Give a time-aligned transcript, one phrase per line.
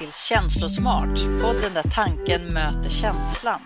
[0.00, 3.60] till Känslosmart, podden där tanken möter känslan.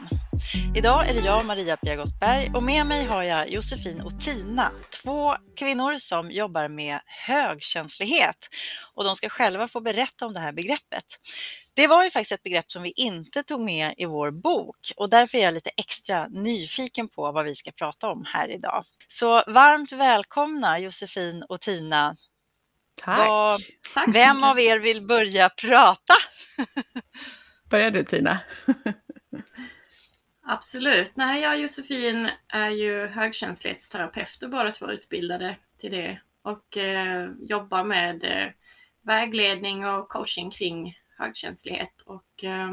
[0.77, 4.71] Idag är det jag, Maria Piagottberg, och med mig har jag Josefin och Tina,
[5.03, 8.49] två kvinnor som jobbar med högkänslighet.
[8.95, 11.05] Och de ska själva få berätta om det här begreppet.
[11.75, 15.11] Det var ju faktiskt ett begrepp som vi inte tog med i vår bok och
[15.11, 18.85] därför är jag lite extra nyfiken på vad vi ska prata om här idag.
[19.09, 22.17] Så varmt välkomna Josefin och Tina
[22.95, 23.19] Tack.
[23.19, 23.61] Vad,
[23.95, 26.15] Tack vem av er vill börja prata?
[27.71, 28.39] Börjar du Tina?
[30.47, 31.17] Absolut.
[31.17, 37.85] Nej, jag och Josefin är ju högkänslighetsterapeuter båda två utbildade till det och eh, jobbar
[37.85, 38.53] med eh,
[39.03, 42.01] vägledning och coaching kring högkänslighet.
[42.07, 42.73] Och eh,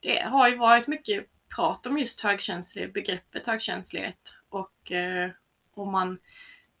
[0.00, 5.30] det har ju varit mycket prat om just högkänslighet, begreppet högkänslighet och eh,
[5.74, 6.18] om man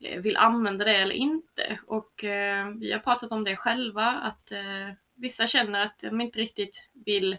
[0.04, 1.78] Eh, vill använda det eller inte.
[1.86, 6.38] Och eh, vi har pratat om det själva, att eh, vissa känner att de inte
[6.38, 7.32] riktigt vill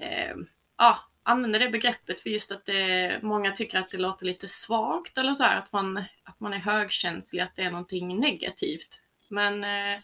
[0.00, 0.36] eh,
[0.76, 5.18] ja, använda det begreppet för just att det, många tycker att det låter lite svagt
[5.18, 9.00] eller så här, att man, att man är högkänslig, att det är någonting negativt.
[9.28, 10.00] Men eh,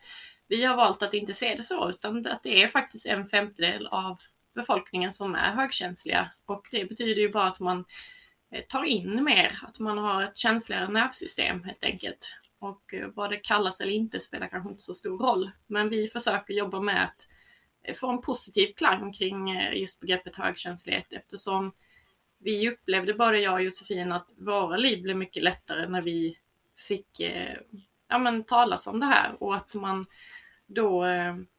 [0.48, 3.86] vi har valt att inte se det så, utan att det är faktiskt en femtedel
[3.86, 4.18] av
[4.54, 8.23] befolkningen som är högkänsliga och det betyder ju bara att man Eh,
[8.54, 12.36] Eh, tar in mer, att man har ett känsligare nervsystem helt enkelt.
[12.58, 15.50] Och eh, vad det kallas eller inte spelar kanske inte så stor roll.
[15.66, 17.28] Men vi försöker jobba med att
[17.82, 21.72] eh, få en positiv klang kring just begreppet högkänslighet eftersom
[22.38, 26.38] vi upplevde, både jag och Josefin, att våra liv blev mycket lättare när vi
[26.88, 27.20] fick
[28.08, 30.06] ja, men, talas om det här och att man
[30.66, 31.04] då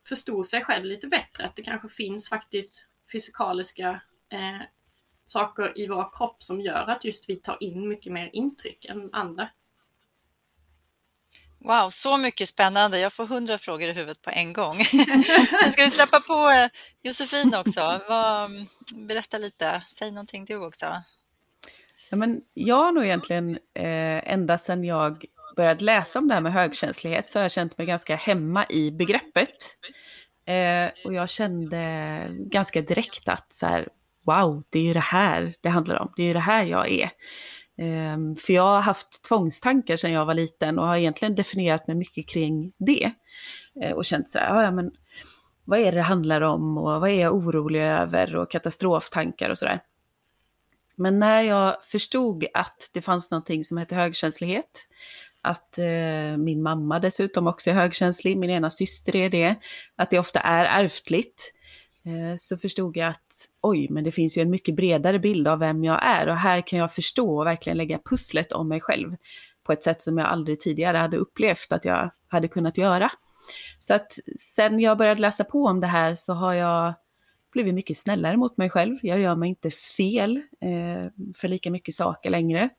[0.07, 4.61] förstod sig själv lite bättre, att det kanske finns faktiskt fysikaliska eh,
[5.25, 9.09] saker i vår kropp som gör att just vi tar in mycket mer intryck än
[9.13, 9.49] andra.
[11.59, 12.99] Wow, så mycket spännande.
[12.99, 14.77] Jag får hundra frågor i huvudet på en gång.
[15.63, 16.69] Nu ska vi släppa på eh,
[17.03, 18.01] Josefin också.
[18.95, 20.85] berätta lite, säg någonting du också.
[22.09, 26.41] Ja, men jag har nog egentligen eh, ända sedan jag började läsa om det här
[26.41, 29.77] med högkänslighet så har jag känt mig ganska hemma i begreppet.
[30.45, 33.87] Eh, och jag kände ganska direkt att så här,
[34.25, 36.91] wow, det är ju det här det handlar om, det är ju det här jag
[36.91, 37.09] är.
[38.13, 41.95] Um, för jag har haft tvångstankar sedan jag var liten och har egentligen definierat mig
[41.95, 43.11] mycket kring det.
[43.83, 44.91] Uh, och känt så här, ja men
[45.65, 49.57] vad är det det handlar om och vad är jag orolig över och katastroftankar och
[49.57, 49.81] sådär.
[50.95, 54.87] Men när jag förstod att det fanns någonting som hette högkänslighet,
[55.41, 59.55] att eh, min mamma dessutom också är högkänslig, min ena syster är det,
[59.95, 64.37] att det ofta är ärftligt, Eh, Eh, så förstod jag att oj, men det finns
[64.37, 67.45] ju en mycket bredare bild av vem jag är och här kan jag förstå och
[67.45, 69.15] verkligen lägga pusslet om mig själv
[69.63, 73.11] på ett sätt som jag aldrig tidigare hade upplevt att jag hade kunnat göra.
[73.79, 76.93] Så att sen jag började läsa på om det här så har jag
[77.51, 78.97] blivit mycket snällare mot mig själv.
[79.01, 82.69] Jag gör mig inte fel eh, för lika mycket saker längre.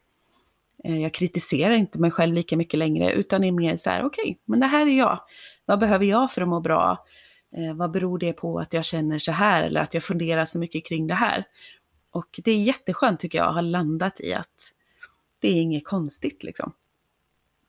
[0.85, 4.23] Eh, jag kritiserar inte mig själv lika mycket längre utan är mer så här, okej,
[4.23, 5.21] okay, men det här är jag.
[5.65, 7.05] Vad behöver jag för att må bra?
[7.57, 10.59] Eh, vad beror det på att jag känner så här eller att jag funderar så
[10.59, 11.45] mycket kring det här?
[12.11, 14.73] Och det är jätteskönt tycker jag att ha landat i att
[15.39, 16.73] det är inget konstigt liksom.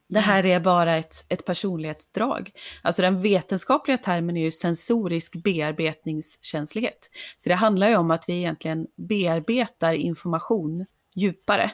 [0.09, 2.51] Det här är bara ett, ett personlighetsdrag.
[2.81, 7.09] Alltså den vetenskapliga termen är ju sensorisk bearbetningskänslighet.
[7.37, 11.71] Så det handlar ju om att vi egentligen bearbetar information djupare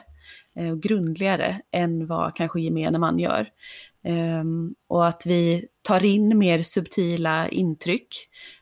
[0.72, 3.50] och grundligare än vad kanske gemene man gör.
[4.04, 8.08] Ehm, och att vi tar in mer subtila intryck,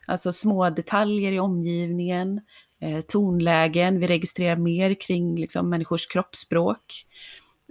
[0.07, 2.41] alltså små detaljer i omgivningen,
[2.81, 7.07] eh, tonlägen, vi registrerar mer kring liksom, människors kroppsspråk.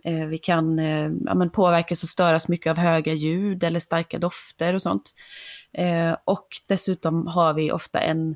[0.03, 4.19] Eh, vi kan eh, ja, men påverkas och störas mycket av höga ljud eller starka
[4.19, 5.13] dofter och sånt.
[6.25, 8.35] Och dessutom har vi ofta en,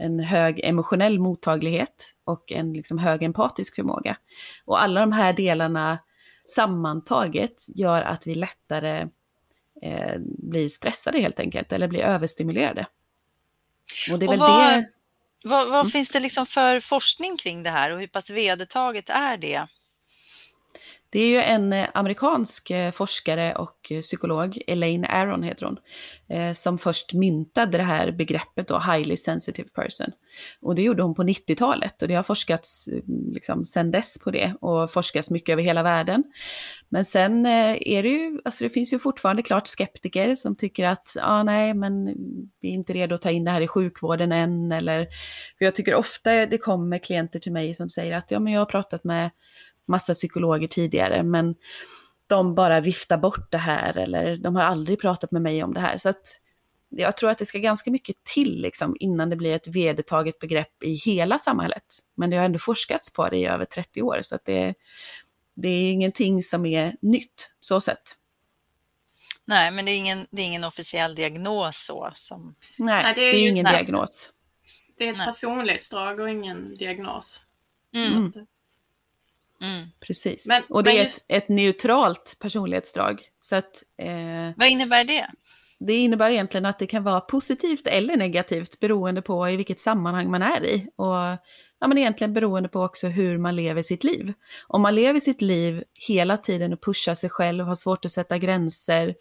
[0.00, 4.16] en hög emotionell mottaglighet och en liksom, hög empatisk förmåga.
[4.64, 5.98] Och alla de här delarna
[6.46, 9.08] sammantaget gör att vi lättare
[9.82, 12.86] eh, blir stressade helt enkelt, eller blir överstimulerade.
[14.10, 14.88] Och det är och väl vad, det...
[15.44, 15.90] Vad, vad mm.
[15.90, 19.66] finns det liksom för forskning kring det här och hur pass vedertaget är det?
[21.14, 25.78] Det är ju en eh, amerikansk eh, forskare och eh, psykolog, Elaine Aron heter hon,
[26.54, 30.06] som först myntade det här begreppet då, highly sensitive person.
[30.60, 34.30] Och det gjorde hon på 90-talet och det har forskats mm, liksom sedan dess på
[34.30, 36.24] det och forskas mycket över hela världen.
[36.88, 41.12] Men sen är det ju, alltså det finns ju fortfarande klart skeptiker som tycker att,
[41.16, 42.06] ja ah, nej men
[42.60, 45.04] vi är inte redo att ta in det här i sjukvården än eller,
[45.58, 48.60] för jag tycker ofta det kommer klienter till mig som säger att ja men jag
[48.60, 49.30] har pratat med
[49.88, 51.54] massa psykologer tidigare, men
[52.26, 55.80] de bara viftar bort det här eller de har aldrig pratat med mig om det
[55.80, 55.96] här.
[55.96, 56.40] Så att
[56.88, 60.82] jag tror att det ska ganska mycket till liksom, innan det blir ett vedertaget begrepp
[60.82, 61.84] i hela samhället.
[62.14, 64.74] Men det har ändå forskats på det i över 30 år, så att det,
[65.54, 68.16] det är ingenting som är nytt, så sett.
[69.46, 72.12] Nej, men det är ingen, det är ingen officiell diagnos så?
[72.14, 72.54] Som...
[72.76, 73.84] Nej, Nej det, är det är ingen nästan.
[73.84, 74.30] diagnos.
[74.98, 77.40] Det är ett personlighetsdrag och ingen diagnos.
[77.94, 78.12] Mm.
[78.12, 78.46] Mm.
[79.62, 79.86] Mm.
[80.00, 80.46] Precis.
[80.46, 81.26] Men, och det är just...
[81.28, 83.22] ett, ett, neutralt personlighetsdrag.
[83.40, 85.26] Så att, eh, Vad innebär det?
[85.78, 90.30] Det innebär egentligen att det kan vara positivt eller negativt beroende på i vilket sammanhang
[90.30, 90.88] man är i.
[90.96, 91.38] Och
[91.80, 94.32] ja, men egentligen beroende på också hur man lever sitt liv.
[94.66, 98.38] Om man lever sitt liv hela tiden och pushar sig själv, har svårt att sätta
[98.38, 99.14] gränser,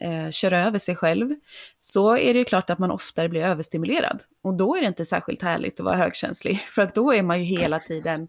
[0.00, 1.34] eh, kör över sig själv,
[1.80, 4.22] så är det ju klart att man oftare blir överstimulerad.
[4.42, 7.38] Och då är det inte särskilt härligt att vara högkänslig, för att då är man
[7.38, 8.28] ju hela tiden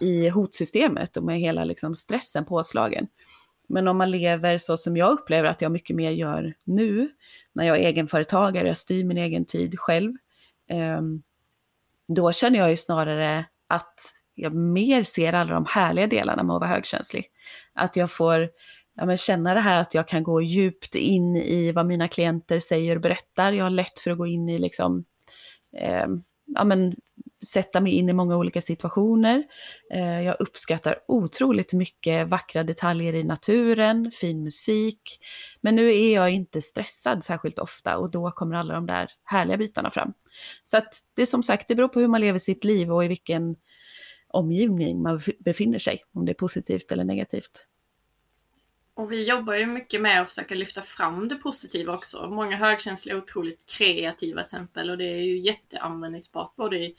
[0.00, 3.06] i hotsystemet och med hela liksom, stressen påslagen.
[3.68, 7.08] Men om man lever så som jag upplever att jag mycket mer gör nu,
[7.52, 10.12] när jag är egenföretagare, jag styr min egen tid själv,
[10.68, 11.22] ehm,
[12.08, 14.00] då känner jag ju snarare att
[14.34, 17.26] jag mer ser alla de härliga delarna med att vara högkänslig.
[17.72, 18.48] Att jag får
[18.94, 22.58] ja, men känna det här att jag kan gå djupt in i vad mina klienter
[22.58, 23.52] säger och berättar.
[23.52, 25.04] Jag har lätt för att gå in i liksom,
[25.76, 26.06] eh,
[26.46, 26.96] ja, men,
[27.46, 29.44] sätta mig in i många olika situationer.
[29.92, 35.20] Eh, jag uppskattar otroligt mycket vackra detaljer i naturen, fin musik.
[35.60, 39.56] Men nu är jag inte stressad särskilt ofta och då kommer alla de där härliga
[39.56, 40.12] bitarna fram.
[40.64, 43.04] Så att det är som sagt, det beror på hur man lever sitt liv och
[43.04, 43.56] i vilken
[44.28, 47.66] omgivning man befinner sig, om det är positivt eller negativt.
[48.94, 52.28] Och vi jobbar ju mycket med att försöka lyfta fram det positiva också.
[52.30, 56.94] Många högkänsliga är otroligt kreativa till exempel och det är ju jätteanvändningsbart både i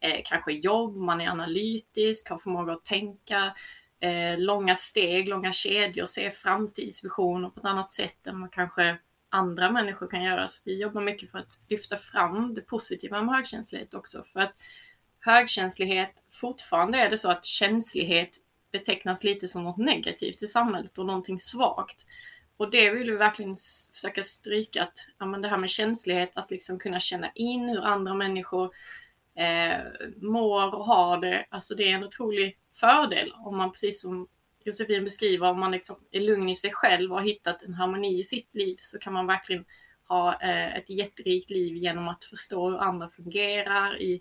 [0.00, 3.54] eh, kanske jobb, man är analytisk, har förmåga att tänka,
[4.00, 8.98] eh, långa steg, långa kedjor, se framtidsvisioner på ett annat sätt än vad kanske
[9.30, 10.48] andra människor kan göra.
[10.48, 14.22] Så vi jobbar mycket för att lyfta fram det positiva med högkänslighet också.
[14.22, 14.54] För att
[15.20, 18.30] högkänslighet, fortfarande är det så att känslighet
[18.72, 22.04] betecknas lite som något negativt i samhället och någonting svagt.
[22.56, 23.54] Och det vill vi verkligen
[23.92, 27.84] försöka stryka, att ja, men det här med känslighet, att liksom kunna känna in hur
[27.84, 28.70] andra människor
[29.38, 29.78] eh,
[30.16, 31.46] mår och har det.
[31.50, 34.28] Alltså det är en otrolig fördel om man precis som
[34.64, 38.20] Josefin beskriver, om man liksom är lugn i sig själv och har hittat en harmoni
[38.20, 39.64] i sitt liv så kan man verkligen
[40.08, 44.02] ha eh, ett jätterikt liv genom att förstå hur andra fungerar.
[44.02, 44.20] I,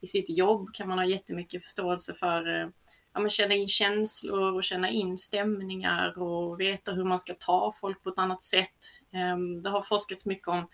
[0.00, 2.68] I sitt jobb kan man ha jättemycket förståelse för eh,
[3.14, 7.72] ja, men känna in känslor och känna in stämningar och veta hur man ska ta
[7.80, 8.76] folk på ett annat sätt.
[9.12, 10.68] Ehm, det har forskats mycket om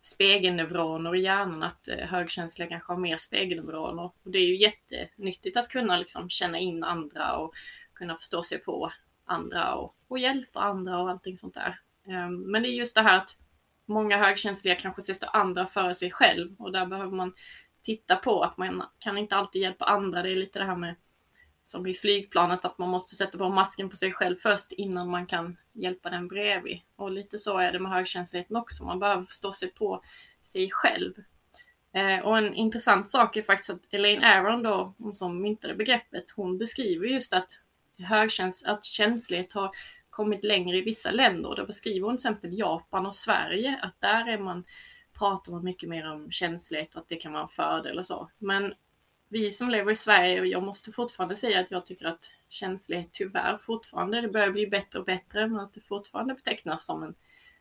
[0.00, 4.02] spegelneuroner i hjärnan, att eh, högkänsliga kanske har mer spegelneuroner.
[4.02, 7.54] Och det är ju jättenyttigt att kunna liksom känna in andra och
[7.94, 8.92] kunna förstå sig på
[9.24, 11.80] andra och, och hjälpa andra och allting sånt där.
[12.08, 13.38] Ehm, men det är just det här att
[13.86, 17.34] många högkänsliga kanske sätter andra före sig själv och där behöver man
[17.82, 20.22] titta på att man kan inte alltid hjälpa andra.
[20.22, 20.94] Det är lite det här med
[21.68, 25.26] som i flygplanet att man måste sätta på masken på sig själv först innan man
[25.26, 26.80] kan hjälpa den bredvid.
[26.96, 28.84] Och lite så är det med högkänsligheten också.
[28.84, 30.02] Man behöver förstå sig på
[30.40, 31.12] sig själv.
[31.92, 36.24] Eh, och en intressant sak är faktiskt att Elaine Aron då, hon som myntade begreppet,
[36.36, 37.58] hon beskriver just att,
[37.98, 39.70] högkäns att känslighet har
[40.10, 41.54] kommit längre i vissa länder.
[41.56, 44.64] Då beskriver hon till exempel Japan och Sverige, att där är man,
[45.18, 48.30] pratar man mycket mer om känslighet och att det kan vara en fördel och så.
[48.38, 48.74] Men
[49.28, 53.08] vi som lever i Sverige, och jag måste fortfarande säga att jag tycker att känslighet
[53.12, 57.14] tyvärr fortfarande, det börjar bli bättre och bättre, men att det fortfarande betecknas som en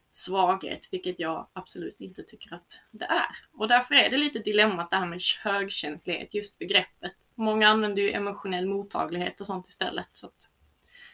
[0.10, 3.36] svaghet, vilket jag absolut inte tycker att det är.
[3.54, 7.14] Och därför är det lite dilemmat det här med högkänslighet, just begreppet.
[7.36, 10.10] Många använder ju emotionell mottaglighet och sånt istället.
[10.12, 10.50] Så att,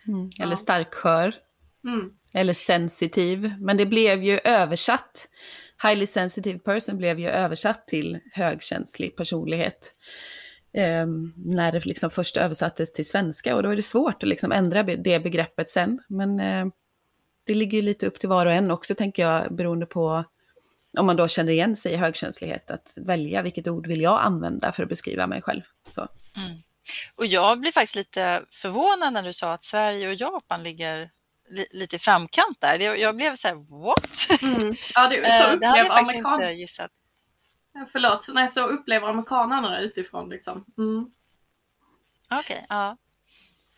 [0.08, 0.30] mm.
[0.40, 0.58] Eller ja.
[0.58, 1.36] starkskör.
[1.88, 2.14] Mm.
[2.34, 3.54] Eller sensitiv.
[3.60, 5.30] Men det blev ju översatt.
[5.84, 9.96] Highly sensitive person blev ju översatt till högkänslig personlighet
[10.74, 14.52] eh, när det liksom först översattes till svenska och då är det svårt att liksom
[14.52, 16.00] ändra det begreppet sen.
[16.08, 16.66] Men eh,
[17.46, 20.24] det ligger ju lite upp till var och en också tänker jag beroende på
[20.98, 24.72] om man då känner igen sig i högkänslighet, att välja vilket ord vill jag använda
[24.72, 25.62] för att beskriva mig själv.
[26.36, 26.62] Mm.
[27.16, 31.10] Och jag blir faktiskt lite förvånad när du sa att Sverige och Japan ligger
[31.50, 32.80] li lite i framkant där.
[32.80, 34.42] Jag, jag blev så här, what?
[34.42, 34.76] Mm.
[34.94, 36.92] Ja, det, så eh, det hade jag faktiskt inte gissat.
[37.92, 40.30] Förlåt, nej, så upplever amerikanerna utifrån.
[40.30, 40.66] Liksom.
[40.78, 41.12] Mm.
[42.32, 42.98] Okej, okay, ja.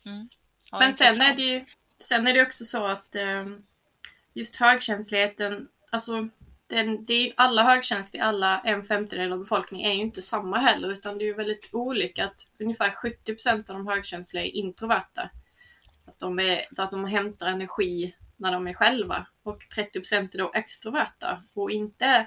[0.06, 0.28] Mm.
[0.70, 0.78] ja.
[0.78, 1.64] Men sen är, det ju,
[1.98, 3.46] sen är det också så att eh,
[4.34, 6.28] just högkänsligheten, alltså
[6.66, 10.92] den, det är, alla högkänsliga, alla en femtedel av befolkningen är ju inte samma heller
[10.92, 15.30] utan det är ju väldigt olika att ungefär 70 av de högkänsliga är introverta.
[16.06, 20.52] Att de, är, att de hämtar energi när de är själva och 30% är då
[20.54, 22.26] extroverta och inte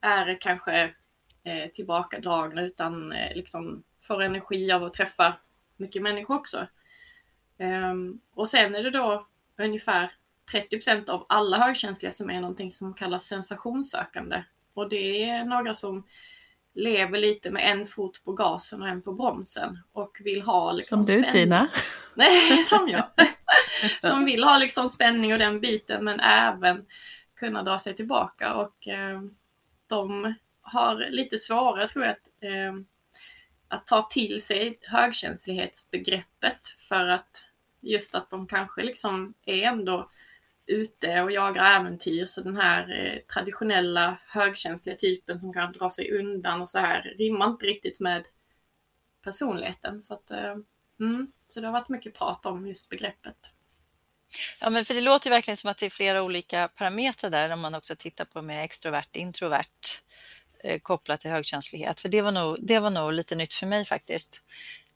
[0.00, 0.94] är kanske
[1.44, 5.36] eh, tillbakadragna utan eh, liksom får energi av att träffa
[5.76, 6.66] mycket människor också.
[7.58, 9.26] Um, och sen är det då
[9.58, 10.12] ungefär
[10.52, 14.42] 30% av alla högkänsliga som är någonting som kallas sensationssökande.
[14.74, 16.06] Och det är några som
[16.74, 21.04] lever lite med en fot på gasen och en på bromsen och vill ha liksom
[21.04, 21.44] Som du spänning.
[21.44, 21.68] Tina?
[22.14, 23.04] Nej, som jag.
[24.10, 26.86] som vill ha liksom spänning och den biten men även
[27.36, 29.20] kunna dra sig tillbaka och eh,
[29.86, 30.34] de
[30.70, 32.74] har lite svårare tror jag att, eh,
[33.68, 37.44] att ta till sig högkänslighetsbegreppet för att
[37.80, 40.10] just att de kanske liksom är ändå
[40.66, 46.12] ute och jagar äventyr så den här eh, traditionella högkänsliga typen som kan dra sig
[46.12, 48.24] undan och så här rimmar inte riktigt med
[49.24, 50.00] personligheten.
[50.00, 50.56] Så, att, eh,
[51.00, 53.36] mm, så det har varit mycket prat om just begreppet.
[54.60, 57.60] Ja, men för det låter verkligen som att det är flera olika parametrar där om
[57.60, 60.02] man också tittar på med extrovert, introvert
[60.64, 62.00] Eh, kopplat till högkänslighet.
[62.00, 64.42] För det var, nog, det var nog lite nytt för mig faktiskt.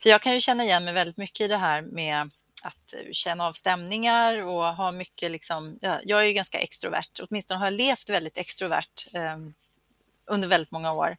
[0.03, 2.31] För jag kan ju känna igen mig väldigt mycket i det här med
[2.63, 7.21] att eh, känna av stämningar och ha mycket liksom, ja, jag är ju ganska extrovert,
[7.23, 9.37] åtminstone har jag levt väldigt extrovert eh,
[10.27, 11.17] under väldigt många år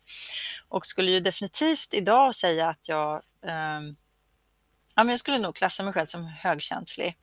[0.70, 3.82] och skulle ju definitivt idag säga att jag, eh,
[4.96, 7.18] ja men jag skulle nog klassa mig själv som högkänslig.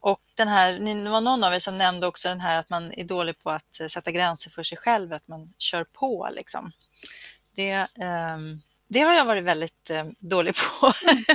[0.00, 0.72] Och den här,
[1.04, 3.50] det var någon av er som nämnde också den här att man är dålig på
[3.50, 6.72] att eh, sätta gränser för sig själv, att man kör på liksom.
[7.54, 8.38] Det, eh,
[8.88, 10.92] det har jag varit väldigt eh, dålig på.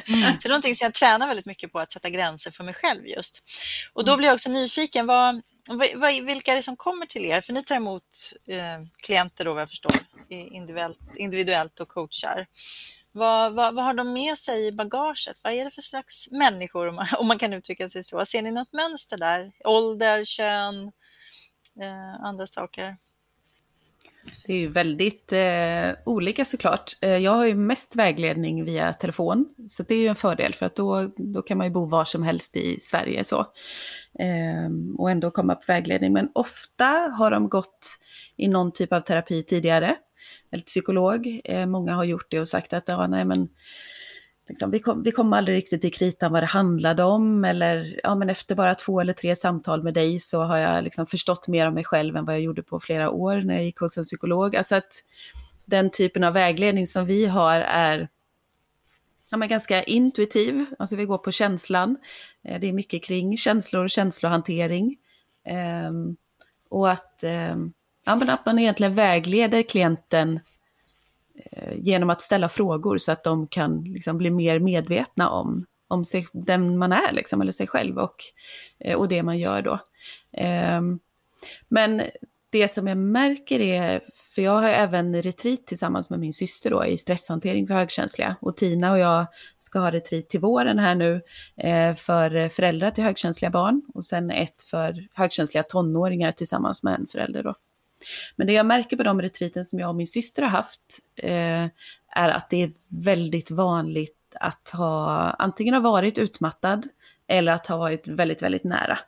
[0.07, 0.22] Mm.
[0.41, 3.07] det är någonting som jag tränar väldigt mycket på, att sätta gränser för mig själv
[3.07, 3.43] just.
[3.93, 4.17] Och då mm.
[4.17, 5.41] blir jag också nyfiken, vad,
[5.95, 7.41] vad, vilka är det som kommer till er?
[7.41, 8.57] För ni tar emot eh,
[9.03, 9.95] klienter då vad jag förstår,
[10.29, 12.48] individuellt, individuellt och coachar.
[13.12, 15.38] Vad, vad, vad, har de med sig i bagaget?
[15.41, 18.25] Vad är det för slags människor om man, om man kan uttrycka sig så?
[18.25, 19.51] Ser ni något mönster där?
[19.65, 20.91] Ålder, kön,
[21.81, 22.98] eh, andra saker?
[24.46, 26.98] Det är ju väldigt eh, olika såklart.
[27.01, 30.65] Eh, jag har ju mest vägledning via telefon, så det är ju en fördel för
[30.65, 33.39] att då, då kan man ju bo var som helst i Sverige så.
[34.20, 36.13] Eh, och ändå komma på vägledning.
[36.13, 36.86] Men ofta
[37.18, 38.00] har de gått
[38.38, 39.96] i någon typ av terapi tidigare,
[40.51, 41.42] eller psykolog.
[41.44, 43.50] Eh, många har gjort det och sagt att ja, nej men
[44.50, 47.46] liksom, vi, kom, vi kom aldrig riktigt till kritan vad det handlade om.
[47.46, 51.06] Eller ja, men efter bara två eller tre samtal med dig så har jag liksom
[51.06, 53.80] förstått mer om mig själv än vad jag gjorde på flera år när jag gick
[53.80, 54.56] hos en psykolog.
[54.56, 55.04] Alltså att
[55.66, 58.10] den typen av vägledning som vi har är
[59.30, 61.98] ja, men ganska intuitiv, alltså vi går på känslan.
[62.44, 64.98] Eh, det är mycket kring känslor och känslohantering.
[65.88, 66.16] Um,
[66.70, 67.74] och att, um,
[68.06, 70.40] ja, men att man egentligen vägleder klienten
[71.36, 76.06] Eh, genom att ställa frågor så att de kan liksom bli mer medvetna om, om
[76.06, 78.16] sig, den man är, liksom, eller sig själv och,
[78.80, 79.80] eh, och det man gör då.
[80.38, 81.00] Ehm,
[81.70, 82.02] men
[82.52, 84.02] det som jag märker är,
[84.36, 88.36] för jag har även retreat tillsammans med min syster då i stresshantering för högkänsliga.
[88.42, 89.25] Och Tina och jag
[89.58, 91.22] ska ha retreat till våren här nu
[91.58, 97.08] eh, för föräldrar till högkänsliga barn och sen ett för högkänsliga tonåringar tillsammans med en
[97.08, 97.56] förälder då.
[98.36, 101.65] Men det jag märker på de retriten som jag och min syster har haft eh,
[102.15, 106.88] är att det är väldigt vanligt att ha antingen ha varit utmattad
[107.27, 109.00] eller att ha varit väldigt, väldigt nära.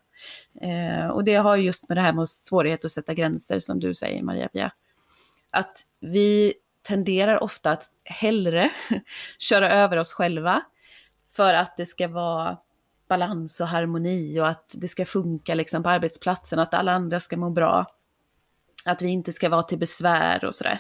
[0.61, 3.95] Eh, och det har just med det här med svårighet att sätta gränser som du
[3.95, 4.71] säger Maria-Pia.
[5.49, 8.69] Att vi tenderar ofta att hellre
[9.39, 10.61] köra över oss själva
[11.29, 12.57] för att det ska vara
[13.07, 17.37] balans och harmoni och att det ska funka liksom på arbetsplatsen, att alla andra ska
[17.37, 17.85] må bra.
[18.86, 20.80] Att vi inte ska vara till besvär och sådär.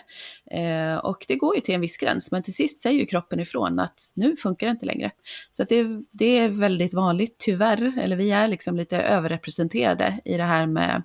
[0.51, 3.39] Eh, och det går ju till en viss gräns, men till sist säger ju kroppen
[3.39, 5.11] ifrån att nu funkar det inte längre.
[5.51, 10.43] Så det, det, är väldigt vanligt, tyvärr, eller vi är liksom lite överrepresenterade i det
[10.43, 11.03] här med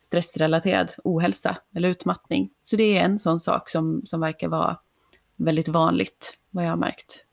[0.00, 2.50] stressrelaterad ohälsa eller utmattning.
[2.62, 4.78] Så det är en sån sak som, som verkar vara
[5.36, 7.23] väldigt vanligt, vad jag har märkt.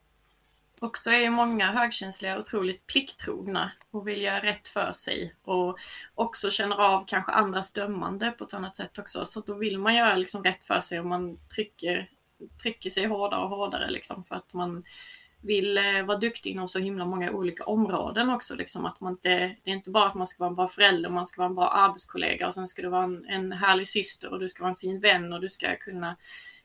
[0.84, 5.78] Också är många högkänsliga otroligt plikttrogna och vill göra rätt för sig och
[6.16, 9.26] också känner av kanske andras dömande på ett annat sätt också.
[9.26, 12.10] Så då vill man göra liksom rätt för sig och man trycker,
[12.62, 14.84] trycker sig hårdare och hårdare liksom för att man
[15.42, 18.56] vill eh, vara duktig inom så himla många olika områden också.
[18.56, 19.30] Liksom att man inte,
[19.64, 21.56] det är inte bara att man ska vara en bra förälder, man ska vara en
[21.56, 24.72] bra arbetskollega och sen ska du vara en, en härlig syster och du ska vara
[24.72, 26.16] en fin vän och du ska kunna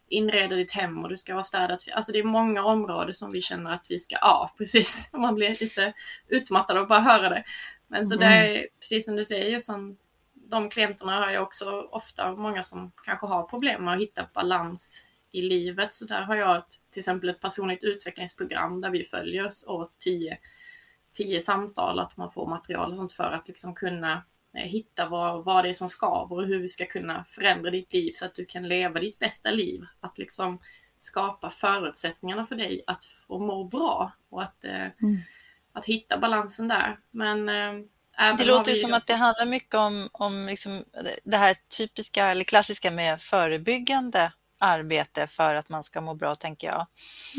[0.08, 1.84] inreda ditt hem och du ska vara städat.
[1.92, 5.48] Alltså det är många områden som vi känner att vi ska, ja precis, man blir
[5.48, 5.92] lite
[6.28, 7.44] utmattad av bara höra det.
[7.88, 8.28] Men så mm.
[8.28, 9.96] det är precis som du säger, som
[10.34, 15.02] de klienterna har jag också ofta många som kanske har problem med att hitta balans
[15.30, 15.92] i livet.
[15.92, 19.98] Så där har jag ett, till exempel ett personligt utvecklingsprogram där vi följer oss åt
[19.98, 20.38] tio,
[21.12, 24.22] tio samtal, att man får material och sånt för att liksom kunna
[24.56, 28.12] hitta vad, vad det är som skaver och hur vi ska kunna förändra ditt liv
[28.14, 29.84] så att du kan leva ditt bästa liv.
[30.00, 30.58] Att liksom
[30.96, 35.16] skapa förutsättningarna för dig att få må bra och att, eh, mm.
[35.72, 36.98] att hitta balansen där.
[37.10, 37.46] Men
[38.38, 40.84] det låter ju som att det handlar mycket om, om liksom
[41.24, 46.66] det här typiska eller klassiska med förebyggande arbete för att man ska må bra, tänker
[46.66, 46.86] jag.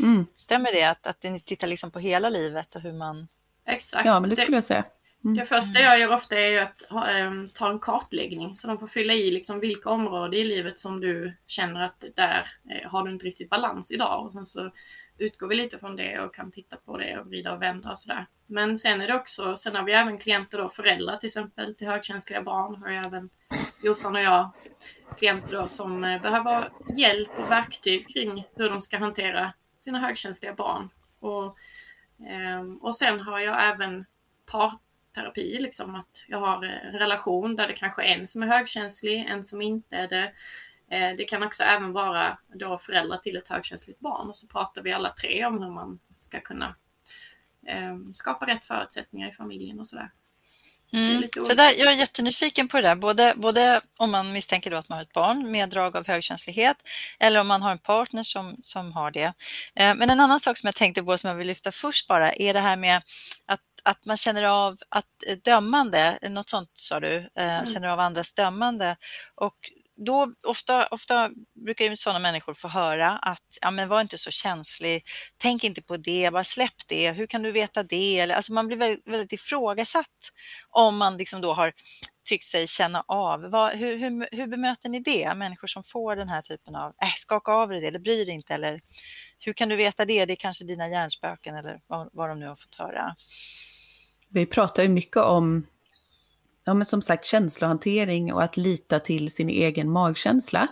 [0.02, 0.26] Mm.
[0.36, 3.28] Stämmer det att, att ni tittar liksom på hela livet och hur man...
[3.66, 4.06] Exakt.
[4.06, 4.84] Ja, men det skulle jag säga.
[5.28, 5.38] Mm.
[5.38, 9.12] Det första jag gör ofta är att ehm, ta en kartläggning så de får fylla
[9.12, 13.26] i liksom vilka områden i livet som du känner att där eh, har du inte
[13.26, 14.70] riktigt balans idag och sen så
[15.18, 17.98] utgår vi lite från det och kan titta på det och vrida och vända och
[17.98, 18.26] sådär.
[18.46, 21.88] Men sen är det också, sen har vi även klienter då, föräldrar till exempel till
[21.88, 23.30] högkänsliga barn har jag även
[23.84, 24.50] Jossan och jag
[25.16, 30.54] klienter då som eh, behöver hjälp och verktyg kring hur de ska hantera sina högkänsliga
[30.54, 30.88] barn.
[31.20, 31.44] Och,
[32.28, 34.04] eh, och sen har jag även
[35.18, 39.26] terapi, liksom att jag har en relation där det kanske är en som är högkänslig,
[39.28, 40.32] en som inte är det.
[40.90, 44.82] Eh, det kan också även vara då föräldrar till ett högkänsligt barn och så pratar
[44.82, 46.76] vi alla tre om hur man ska kunna
[47.66, 50.10] eh, skapa rätt förutsättningar i familjen och sådär.
[50.92, 51.28] Mm.
[51.46, 54.88] För där, jag är jättenyfiken på det där, både, både om man misstänker då att
[54.88, 56.76] man har ett barn med drag av högkänslighet
[57.20, 59.32] eller om man har en partner som, som har det.
[59.74, 62.32] Eh, men en annan sak som jag tänkte på som jag vill lyfta först bara
[62.32, 62.96] är det här med
[63.46, 67.66] att, att man känner av att dömande, något sånt sa du, eh, mm.
[67.66, 68.96] känner av andras dömande.
[69.34, 69.56] Och
[70.06, 71.30] då ofta, ofta
[71.64, 75.04] brukar ju sådana människor få höra att ja, men var inte så känslig,
[75.36, 78.18] tänk inte på det, bara släpp det, hur kan du veta det?
[78.18, 80.32] Eller, alltså man blir väldigt, väldigt ifrågasatt
[80.70, 81.72] om man liksom då har
[82.28, 83.50] tyckt sig känna av.
[83.50, 85.34] Vad, hur, hur, hur bemöter ni det?
[85.34, 88.34] Människor som får den här typen av, äh, skaka av dig det eller bry dig
[88.34, 88.80] inte eller
[89.38, 90.24] hur kan du veta det?
[90.24, 93.14] Det är kanske dina hjärnspöken eller vad, vad de nu har fått höra.
[94.28, 95.66] Vi pratar ju mycket om
[96.68, 100.68] ja, men som sagt känslohantering och att lita till sin egen magkänsla.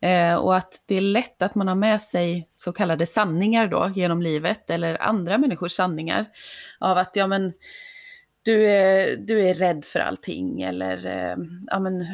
[0.00, 3.92] Eh, och att det är lätt att man har med sig så kallade sanningar då
[3.94, 6.26] genom livet eller andra människors sanningar.
[6.78, 7.52] Av att ja men
[8.42, 12.06] du är, du är rädd för allting eller eh, ja, men,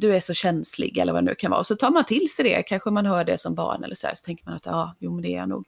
[0.00, 1.64] du är så känslig eller vad det nu kan vara.
[1.64, 4.14] Så tar man till sig det, kanske man hör det som barn eller så här,
[4.14, 5.66] så tänker man att ja, jo men det är jag nog.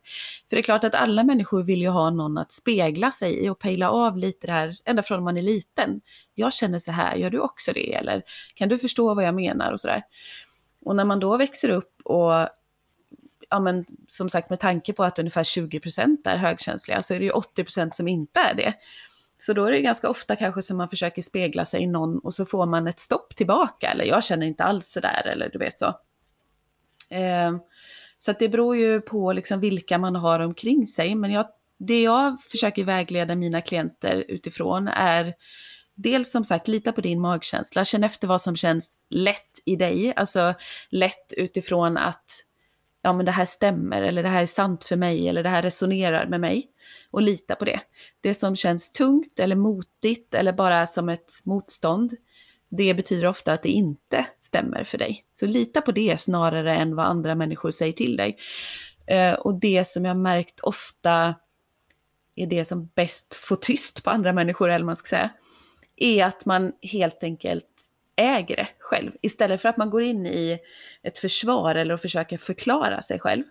[0.49, 3.49] För det är klart att alla människor vill ju ha någon att spegla sig i
[3.49, 6.01] och pejla av lite det här, ända från man är liten.
[6.35, 7.95] Jag känner så här, gör du också det?
[7.95, 8.23] Eller
[8.55, 10.03] kan du förstå vad jag menar och så där.
[10.85, 12.49] Och när man då växer upp och
[13.51, 17.25] ja men som sagt med tanke på att ungefär 20% är högkänsliga så är det
[17.25, 18.75] ju 80% som inte är det.
[19.44, 22.35] Så då är det ganska ofta kanske som man försöker spegla sig i någon och
[22.35, 25.78] så får man ett stopp tillbaka eller jag känner inte alls sådär eller du vet
[25.78, 25.87] så.
[27.11, 27.52] Eh,
[28.18, 31.14] så att det beror ju på liksom vilka man har omkring sig.
[31.14, 31.46] Men jag,
[31.78, 35.35] det jag försöker vägleda mina klienter utifrån är
[35.94, 40.12] dels som sagt lita på din magkänsla, känn efter vad som känns lätt i dig,
[40.16, 40.55] alltså
[40.90, 42.24] lätt utifrån att
[43.03, 45.62] ja men det här stämmer eller det här är sant för mig eller det här
[45.62, 46.69] resonerar med mig
[47.11, 47.81] och lita på det.
[48.21, 52.12] Det som känns tungt eller motigt eller bara som ett motstånd,
[52.69, 55.25] det betyder ofta att det inte stämmer för dig.
[55.33, 58.38] Så lita på det snarare än vad andra människor säger till dig.
[59.07, 61.35] Eh, och det som jag märkt ofta
[62.35, 65.31] är det som bäst får tyst på andra människor, eller man ska säga,
[65.97, 69.12] är att man helt enkelt äger det själv.
[69.22, 70.59] Istället för att man går in i
[71.03, 73.44] ett försvar eller försöker förklara sig själv.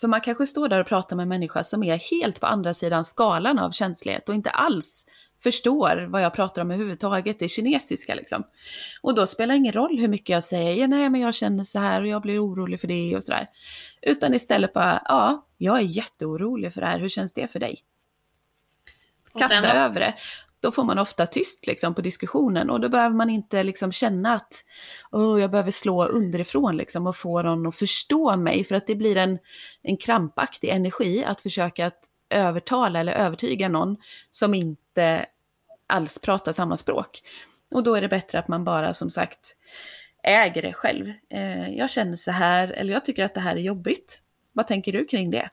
[0.00, 2.74] För man kanske står där och pratar med en människa som är helt på andra
[2.74, 5.06] sidan skalan av känslighet och inte alls
[5.42, 8.44] förstår vad jag pratar om överhuvudtaget, det är kinesiska liksom.
[9.02, 11.78] Och då spelar det ingen roll hur mycket jag säger, nej men jag känner så
[11.78, 13.46] här och jag blir orolig för det och sådär.
[14.02, 17.84] Utan istället bara, ja, jag är jätteorolig för det här, hur känns det för dig?
[19.38, 20.14] Kasta över det
[20.64, 24.34] då får man ofta tyst liksom, på diskussionen och då behöver man inte liksom, känna
[24.34, 24.64] att
[25.10, 28.94] oh, jag behöver slå underifrån liksom, och få någon att förstå mig för att det
[28.94, 29.38] blir en,
[29.82, 31.98] en krampaktig energi att försöka att
[32.30, 33.96] övertala eller övertyga någon
[34.30, 35.26] som inte
[35.86, 37.22] alls pratar samma språk.
[37.70, 39.56] Och då är det bättre att man bara som sagt
[40.22, 41.12] äger det själv.
[41.30, 44.22] Eh, jag känner så här, eller jag tycker att det här är jobbigt.
[44.52, 45.50] Vad tänker du kring det?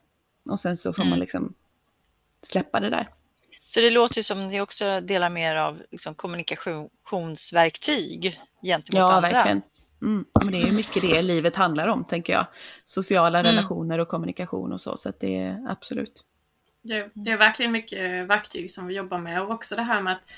[0.49, 1.09] Och sen så får mm.
[1.09, 1.53] man liksom
[2.43, 3.09] släppa det där.
[3.73, 9.29] Så det låter ju som ni också delar mer av liksom, kommunikationsverktyg gentemot ja, andra.
[9.29, 9.61] Ja, verkligen.
[10.01, 10.25] Mm.
[10.43, 12.47] Men det är ju mycket det livet handlar om, tänker jag.
[12.83, 13.51] Sociala mm.
[13.51, 16.25] relationer och kommunikation och så, så det är absolut.
[16.81, 20.13] Det, det, är verkligen mycket verktyg som vi jobbar med och också det här med
[20.13, 20.31] att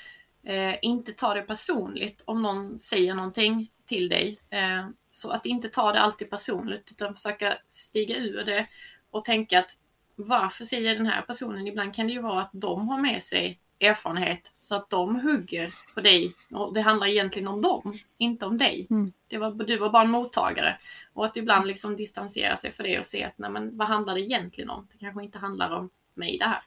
[0.46, 4.38] eh, inte ta det personligt om någon säger någonting till dig.
[4.50, 8.66] Eh, så att inte ta det alltid personligt utan försöka stiga ur det
[9.10, 9.78] och tänka att
[10.16, 11.66] varför säger den här personen?
[11.66, 15.70] Ibland kan det ju vara att de har med sig erfarenhet så att de hugger
[15.94, 16.32] på dig.
[16.52, 18.86] Och det handlar egentligen om dem, inte om dig.
[18.90, 19.12] Mm.
[19.28, 20.78] Det var, du var bara en mottagare.
[21.12, 24.14] Och att ibland liksom distansera sig för det och se att nej, men, vad handlar
[24.14, 24.86] det egentligen om?
[24.92, 26.62] Det kanske inte handlar om mig det här.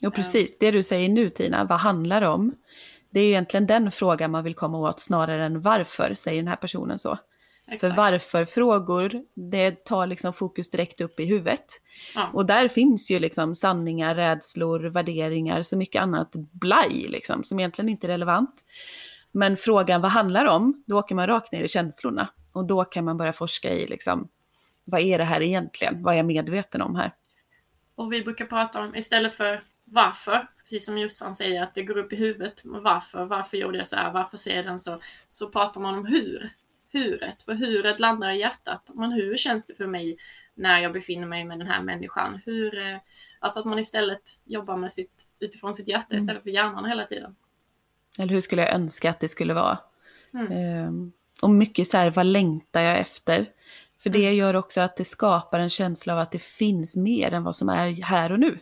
[0.00, 0.58] Jo, precis.
[0.58, 2.54] Det du säger nu Tina, vad handlar det om?
[3.10, 6.56] Det är egentligen den frågan man vill komma åt snarare än varför, säger den här
[6.56, 7.18] personen så.
[7.68, 7.94] Exakt.
[7.94, 11.64] För varför-frågor, det tar liksom fokus direkt upp i huvudet.
[12.14, 12.30] Ja.
[12.32, 17.88] Och där finns ju liksom sanningar, rädslor, värderingar, så mycket annat blaj liksom, som egentligen
[17.88, 18.64] inte är relevant.
[19.32, 22.28] Men frågan vad handlar om, då åker man rakt ner i känslorna.
[22.52, 24.28] Och då kan man börja forska i liksom,
[24.84, 26.02] vad är det här egentligen?
[26.02, 27.14] Vad är jag medveten om här?
[27.94, 31.98] Och vi brukar prata om, istället för varför, precis som Jossan säger, att det går
[31.98, 32.62] upp i huvudet.
[32.64, 33.24] Varför?
[33.24, 34.12] Varför gjorde jag så här?
[34.12, 35.00] Varför ser jag den så?
[35.28, 36.50] Så pratar man om hur.
[36.94, 37.42] Huret.
[37.42, 38.90] För huret landar i hjärtat.
[38.94, 40.16] Men hur känns det för mig
[40.54, 42.40] när jag befinner mig med den här människan?
[42.46, 42.98] Hur, eh,
[43.38, 46.22] alltså att man istället jobbar med sitt, utifrån sitt hjärta Mm.
[46.22, 47.36] istället för hjärnan hela tiden.
[48.18, 49.78] Eller hur skulle jag önska att det skulle vara?
[50.34, 50.52] Mm.
[50.52, 53.46] Ehm, och mycket så här, vad längtar jag efter?
[54.02, 57.44] För det gör också att det skapar en känsla av att det finns mer än
[57.44, 58.58] vad som är här och nu.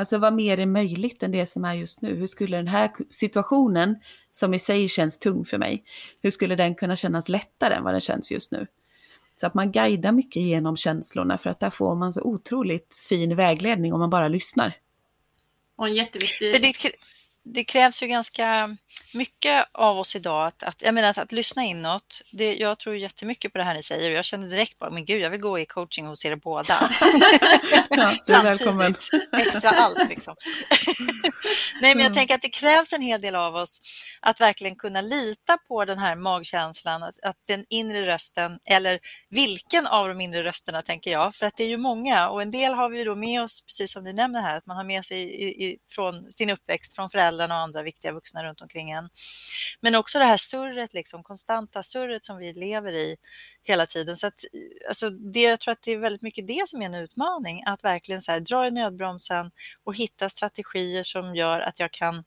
[0.00, 2.14] Alltså vad mer är möjligt än det som är just nu?
[2.14, 3.96] Hur skulle den här situationen,
[4.30, 5.84] som i sig känns tung för mig,
[6.22, 8.66] hur skulle den kunna kännas lättare än vad den känns just nu?
[9.40, 13.36] Så att man guidar mycket genom känslorna för att där får man så otroligt fin
[13.36, 14.76] vägledning om man bara lyssnar.
[15.76, 16.52] Och en jätteviktig...
[16.52, 16.92] För det,
[17.54, 18.76] det krävs ju ganska
[19.14, 22.22] mycket av oss idag att, att, jag menar att, att lyssna inåt.
[22.30, 25.04] Det, jag tror jättemycket på det här ni säger och jag känner direkt bara, men
[25.04, 26.90] gud, jag vill gå i coaching hos er båda.
[28.26, 28.94] Ja, välkommen.
[29.32, 30.36] extra allt liksom.
[31.80, 32.14] Nej, men jag Mm.
[32.14, 33.80] tänker att det krävs en hel del av oss
[34.20, 38.98] att verkligen kunna lita på den här magkänslan, att, att den inre rösten, eller
[39.30, 42.50] vilken av de inre rösterna tänker jag, för att det är ju många och en
[42.50, 45.04] del har vi då med oss, precis som du nämner här, att man har med
[45.04, 49.08] sig i, i, från sin uppväxt, från föräldrarna och andra viktiga vuxna runt omkring en.
[49.80, 53.16] Men också det här surret, liksom, konstanta surret som vi lever i
[53.62, 54.16] hela tiden.
[54.16, 54.44] Så att,
[54.88, 57.84] alltså, det, jag tror att det är väldigt mycket det som är en utmaning, att
[57.84, 59.50] verkligen så här, dra i nödbromsen
[59.84, 62.24] och hitta strategier som gör att jag kan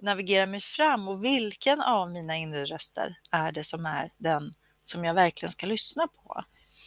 [0.00, 5.04] navigera mig fram och vilken av mina inre röster är det som är den som
[5.04, 6.44] jag verkligen ska lyssna på.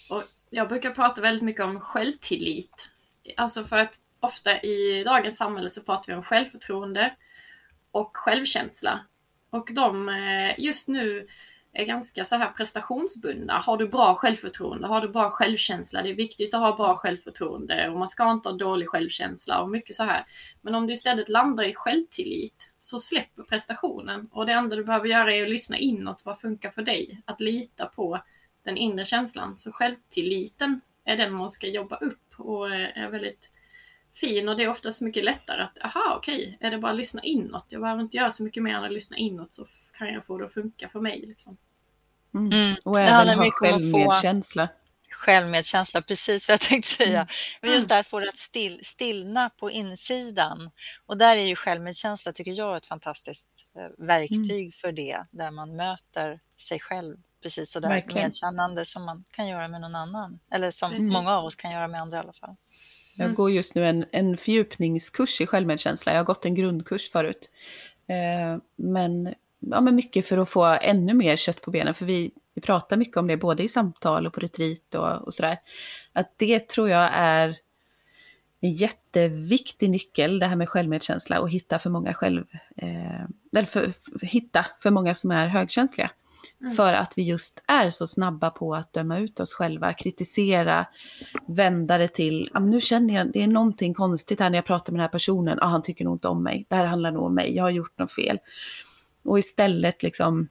[0.09, 2.89] Och jag brukar prata väldigt mycket om självtillit.
[3.37, 7.15] Alltså för att ofta i dagens samhälle så pratar vi om självförtroende
[7.91, 9.05] och självkänsla.
[9.49, 11.27] Och de eh, just nu
[11.73, 13.53] är ganska så här prestationsbundna.
[13.59, 14.87] Har du bra självförtroende?
[14.87, 16.01] Har du bra självkänsla?
[16.01, 19.69] Det är viktigt att ha bra självförtroende och man ska inte ha dålig självkänsla och
[19.69, 20.25] mycket så här.
[20.61, 25.07] Men om du istället landar i självtillit så släpper prestationen och det enda du behöver
[25.07, 26.21] göra är att lyssna inåt.
[26.25, 27.21] Vad funkar för dig?
[27.25, 28.21] Att lita på
[28.63, 29.57] den inre känslan.
[29.57, 33.49] Så självtilliten är den man ska jobba upp och eh, är väldigt
[34.19, 37.23] fin och det är oftast mycket lättare att, aha okej, är det bara att lyssna
[37.23, 37.65] inåt?
[37.69, 40.37] Jag behöver inte göra så mycket mer än att lyssna inåt så kan jag få
[40.37, 41.23] det att funka för mig.
[41.27, 41.57] Liksom.
[42.33, 42.75] Mm.
[42.83, 44.69] Och Det även handlar ha självmedkänsla.
[45.11, 47.27] Självmedkänsla, precis vad jag tänkte säga.
[47.61, 47.87] Men just Mm.
[47.87, 50.71] det här att få det att still, stillna på insidan.
[51.05, 55.75] Och där är ju självmedkänsla, tycker jag, ett fantastiskt eh, verktyg för det, där man
[55.75, 58.25] möter sig själv precis så där Verkligen.
[58.27, 60.39] medkännande som man kan göra med någon annan.
[60.51, 61.11] Eller som Precis.
[61.11, 62.55] många av oss kan göra med andra i alla fall.
[63.19, 63.35] Jag Mm.
[63.35, 66.11] går just nu en, en fördjupningskurs i självmedkänsla.
[66.11, 67.51] Jag har gått en grundkurs förut.
[68.07, 71.93] Eh, men, ja, men mycket för att få ännu mer kött på benen.
[71.93, 75.33] För vi, vi pratar mycket om det både i samtal och på retreat och, och
[75.33, 75.57] sådär.
[76.13, 77.55] Att det tror jag är
[78.59, 81.39] en jätteviktig nyckel, det här med självmedkänsla.
[81.39, 82.45] Och hitta för många själv...
[82.77, 83.23] Eh,
[83.55, 83.93] eller för,
[84.25, 86.11] hitta för många som är högkänsliga.
[86.61, 86.73] Mm.
[86.73, 90.85] För att vi just är så snabba på att döma ut oss själva, kritisera,
[91.47, 94.93] vända det till, ah, nu känner jag, det är någonting konstigt här när jag pratar
[94.93, 97.23] med den här personen, ah, han tycker nog inte om mig, det här handlar nog
[97.23, 98.39] om mig, jag har gjort något fel.
[99.23, 100.47] Och istället liksom,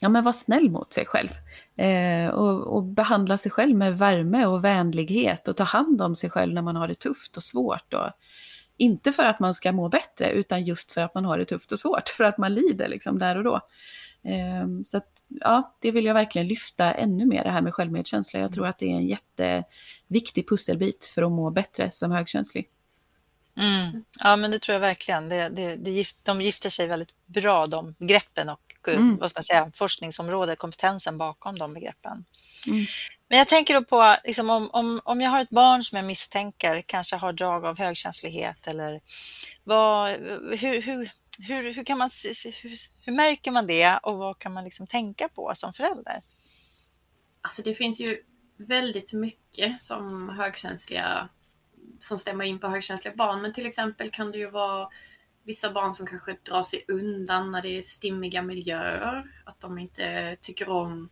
[0.00, 1.30] ja men var snäll mot sig själv.
[1.76, 6.30] Eh, och, och behandla sig själv med värme och vänlighet och ta hand om sig
[6.30, 7.94] själv när man har det tufft och svårt.
[7.94, 8.10] Och,
[8.76, 11.72] inte för att man ska må bättre, utan just för att man har det tufft
[11.72, 13.60] och svårt, för att man lider liksom där och då.
[14.24, 18.40] Ehm, Så att, ja, det vill jag verkligen lyfta ännu mer, det här med självmedkänsla.
[18.40, 22.68] Jag tror att det är en jätteviktig pusselbit för att må bättre som högkänslig.
[23.56, 24.04] Mm.
[24.22, 25.28] Ja, men det tror jag verkligen.
[25.28, 29.16] Det, det, det gift, de gifter sig väldigt bra, de greppen och eh, Mm.
[29.16, 32.24] vad ska man säga, forskningsområdet, kompetensen bakom de begreppen.
[32.68, 32.84] Mm.
[33.28, 36.04] Men jag tänker då på, liksom, om, om, om jag har ett barn som jag
[36.06, 39.00] misstänker kanske har drag av högkänslighet eller
[39.64, 40.10] vad,
[40.58, 42.10] hur, hur, hur, hur, kan man,
[42.62, 46.20] hur, hur märker man det och vad kan man liksom tänka på som förälder?
[47.40, 48.22] Alltså det finns ju
[48.56, 51.28] väldigt mycket som högkänsliga
[52.00, 53.42] som stämmer in på högkänsliga barn.
[53.42, 54.88] Men till exempel kan det ju vara
[55.42, 59.42] vissa barn som kanske drar sig undan när det är stimmiga miljöer.
[59.44, 61.08] Att de inte tycker om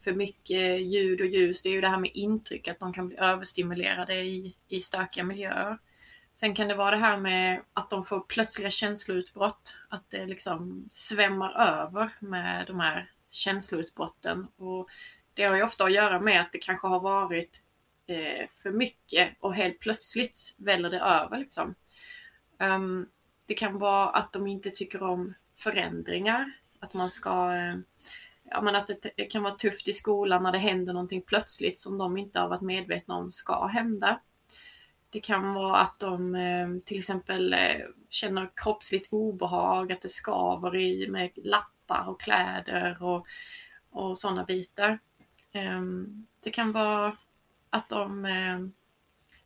[0.00, 1.62] för mycket ljud och ljus.
[1.62, 5.24] Det är ju det här med intryck, att de kan bli överstimulerade i, i stökiga
[5.24, 5.78] miljöer.
[6.34, 9.74] Sen kan det vara det här med att de får plötsliga känsloutbrott.
[9.88, 14.46] Att det liksom svämmar över med de här känsloutbrotten.
[14.56, 14.88] Och
[15.34, 17.62] det har ju ofta att göra med att det kanske har varit
[18.06, 21.38] eh, för mycket och helt plötsligt väller det över.
[21.38, 21.74] Liksom.
[22.58, 23.08] Um,
[23.46, 26.52] det kan vara att de inte tycker om förändringar.
[26.80, 27.76] Att man ska eh,
[28.44, 31.98] ja, men att det kan vara tufft i skolan när det händer någonting plötsligt som
[31.98, 34.20] de inte har varit medvetna om ska hända.
[35.14, 40.76] Det kan vara att de eh, till exempel eh, känner kroppsligt obehag, att det skaver
[40.76, 43.26] i med lappar och kläder och,
[43.90, 44.98] och sådana bitar.
[45.52, 47.16] Ehm, det kan vara
[47.70, 48.58] att de, eh,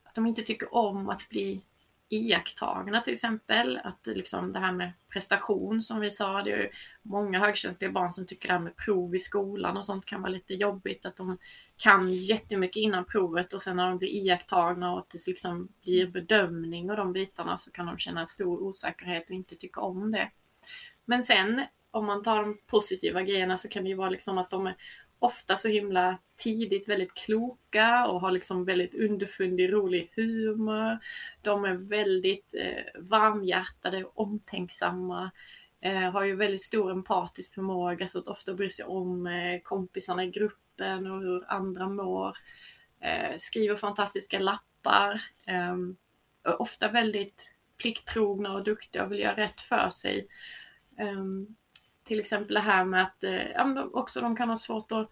[0.03, 1.61] att de inte tycker om att bli
[2.09, 3.79] iakttagna till exempel.
[3.83, 6.69] Att liksom det här med prestation som vi sa, det är
[7.01, 10.31] många högkänsliga barn som tycker det här med prov i skolan och sånt kan vara
[10.31, 11.05] lite jobbigt.
[11.05, 11.37] Att de
[11.77, 16.07] kan jättemycket innan provet och sen när de blir iakttagna och att det liksom blir
[16.07, 20.31] bedömning och de bitarna så kan de känna stor osäkerhet och inte tycka om det.
[21.05, 24.49] Men sen om man tar de positiva grejerna så kan det ju vara liksom att
[24.49, 24.75] de är
[25.19, 30.99] ofta så himla tidigt väldigt kloka och har liksom väldigt underfundig, rolig humor.
[31.41, 35.31] De är väldigt eh, varmhjärtade, omtänksamma,
[35.81, 40.23] eh, har ju väldigt stor empatisk förmåga så att ofta bryr sig om eh, kompisarna
[40.23, 42.37] i gruppen och hur andra mår.
[43.01, 45.21] Eh, skriver fantastiska lappar.
[45.47, 45.75] Eh,
[46.57, 50.27] ofta väldigt plikttrogna och duktiga och vill göra rätt för sig.
[50.97, 51.55] Ehm,
[52.09, 55.09] till exempel det här med att eh, också de kan ha svårt att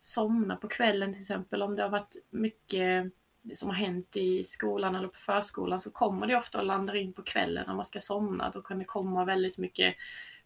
[0.00, 3.12] somna på kvällen till exempel om det har varit mycket
[3.54, 7.12] som har hänt i skolan eller på förskolan så kommer det ofta och landar in
[7.12, 8.50] på kvällen när man ska somna.
[8.50, 9.94] Då kan det komma väldigt mycket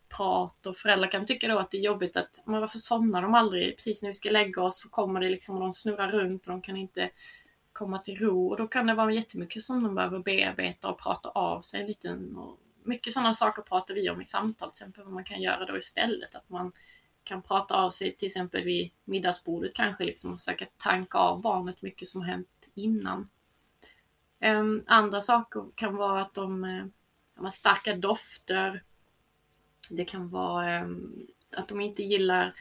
[0.08, 3.34] prat och föräldrar kan tycka då att det är jobbigt att men varför somnar de
[3.34, 3.76] aldrig?
[3.76, 6.52] Precis när vi ska lägga oss så kommer det liksom och de snurrar runt och
[6.52, 7.10] de kan inte
[7.72, 11.28] komma till ro och då kan det vara jättemycket som de behöver bearbeta och prata
[11.28, 15.04] av sig en liten och mycket sådana saker pratar vi om i samtal, till exempel
[15.04, 16.34] vad man kan göra då istället.
[16.34, 16.72] Att man
[17.24, 21.82] kan prata av sig till exempel vid middagsbordet kanske liksom och försöka tanka av barnet
[21.82, 23.28] mycket som har hänt innan.
[24.44, 26.86] Um, andra saker kan vara att de eh, uh,
[27.36, 28.82] har starka dofter.
[29.90, 32.54] Det kan vara um, att de inte gillar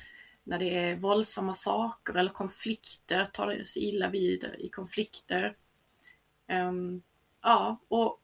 [0.43, 5.55] när det är våldsamma saker eller konflikter, tar sig illa vid i konflikter.
[6.49, 7.03] Um,
[7.41, 8.22] ja, och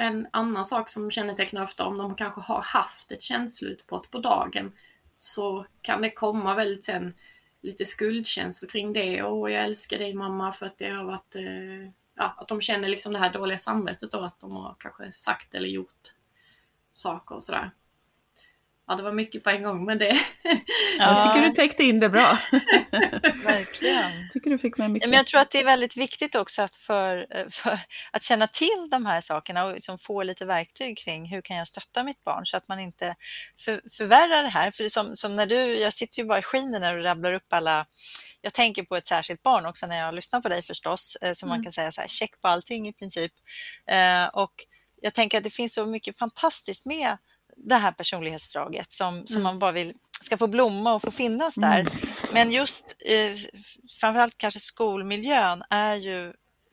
[0.00, 4.72] en annan sak som kännetecknar ofta om de kanske har haft ett känsloutbrott på dagen
[5.16, 7.14] så kan det komma väldigt sen
[7.62, 9.22] lite skuldkänslor kring det.
[9.22, 12.88] Åh, jag älskar dig mamma för att det har varit, eh, ja, att de känner
[12.88, 16.12] liksom det här dåliga samvetet då att de har kanske sagt eller gjort
[16.92, 17.70] saker och sådär.
[18.90, 20.20] Ja, det var mycket på en gång, men det...
[20.98, 22.38] Jag tycker du täckte in det bra.
[23.44, 24.28] Verkligen.
[24.32, 25.10] tycker du fick med mycket.
[25.10, 27.78] Men jag tror att det är väldigt viktigt också att, för, för
[28.12, 31.68] att känna till de här sakerna och liksom få lite verktyg kring hur kan jag
[31.68, 33.14] stötta mitt barn så att man inte
[33.60, 34.70] för, förvärrar det här.
[34.70, 37.32] För det som, som när du, jag sitter ju bara i skinen när du rabblar
[37.32, 37.86] upp alla
[38.40, 41.48] jag tänker på ett särskilt barn också när jag lyssnar på dig förstås, eh, som
[41.48, 41.58] mm.
[41.58, 43.32] man kan säga så här, check på allting i princip.
[43.90, 44.52] Eh, och
[45.02, 47.16] jag tänker att det finns så mycket fantastiskt med
[47.64, 49.42] det här personlighetsdraget som, som mm.
[49.42, 51.80] man bara vill ska få blomma och få finnas där.
[51.80, 51.92] Mm.
[52.32, 53.34] Men just eh,
[54.00, 56.32] framförallt kanske skolmiljön är ju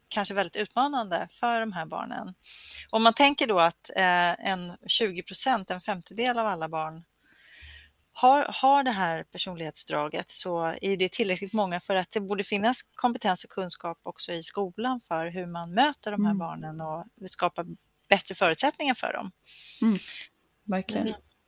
[0.10, 2.34] kanske väldigt utmanande för de här barnen.
[2.89, 7.04] Om man tänker då att eh, en 20 procent, en femtedel av alla barn
[8.13, 12.82] har, har det här personlighetsdraget så är det tillräckligt många för att det borde finnas
[12.95, 16.39] kompetens och kunskap också i skolan för hur man möter de här mm.
[16.39, 17.65] barnen och skapar
[18.10, 19.32] bättre förutsättningar för dem.
[19.82, 19.97] Mm
[20.67, 21.06] verkligen.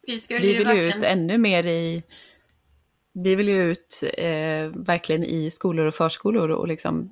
[0.07, 0.97] Vi, vi, vi vill ju verkligen...
[0.97, 2.03] ut ännu mer i
[3.13, 7.09] vi vill ju ut eh, verkligen i skolor och förskolor och liksom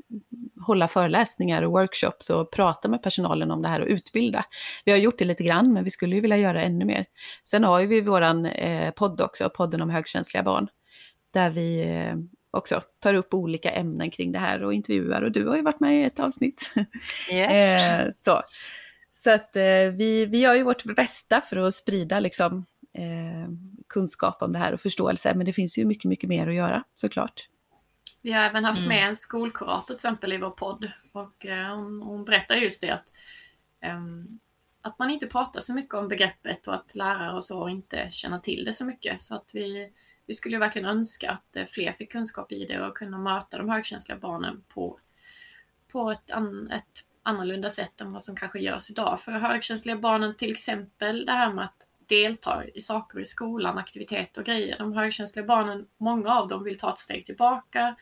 [0.66, 4.46] hålla föreläsningar och workshops och prata med personalen om det här och utbilda.
[4.86, 7.06] Vi har gjort det lite grann, men vi skulle ju vilja göra ännu mer.
[7.44, 10.68] Sen har ju vi våran eh, podd också, podden om högkänsliga barn,
[11.34, 12.16] där vi eh,
[12.52, 15.80] också tar upp olika ämnen kring det här och intervjuar och du har ju varit
[15.80, 16.74] med i ett avsnitt.
[17.32, 18.02] Yes.
[18.02, 18.42] eh, så.
[19.18, 23.52] Så att eh, vi, vi gör ju vårt bästa för att sprida liksom, eh,
[23.90, 26.84] kunskap om det här och förståelse, men det finns ju mycket, mycket mer att göra
[26.96, 27.50] såklart.
[28.22, 29.10] Vi har även haft med mm.
[29.10, 33.14] en skolkurator till exempel i vår podd och eh, hon, hon berättar just det att,
[33.82, 34.02] eh,
[34.82, 38.40] att man inte pratar så mycket om begreppet och att lärare och så inte känner
[38.40, 39.22] till det så mycket.
[39.22, 39.94] Så att vi,
[40.26, 43.70] vi skulle verkligen önska att eh, fler fick kunskap i det och kunna möta de
[43.70, 45.00] högkänsliga barnen på,
[45.92, 46.30] på ett,
[46.72, 49.22] ett annorlunda sätt än vad som kanske görs idag.
[49.22, 54.42] För högkänsliga barnen till exempel det här med att delta i saker i skolan, aktiviteter
[54.42, 54.78] och grejer.
[54.78, 57.96] De högkänsliga barnen, många av dem vill ta ett steg tillbaka,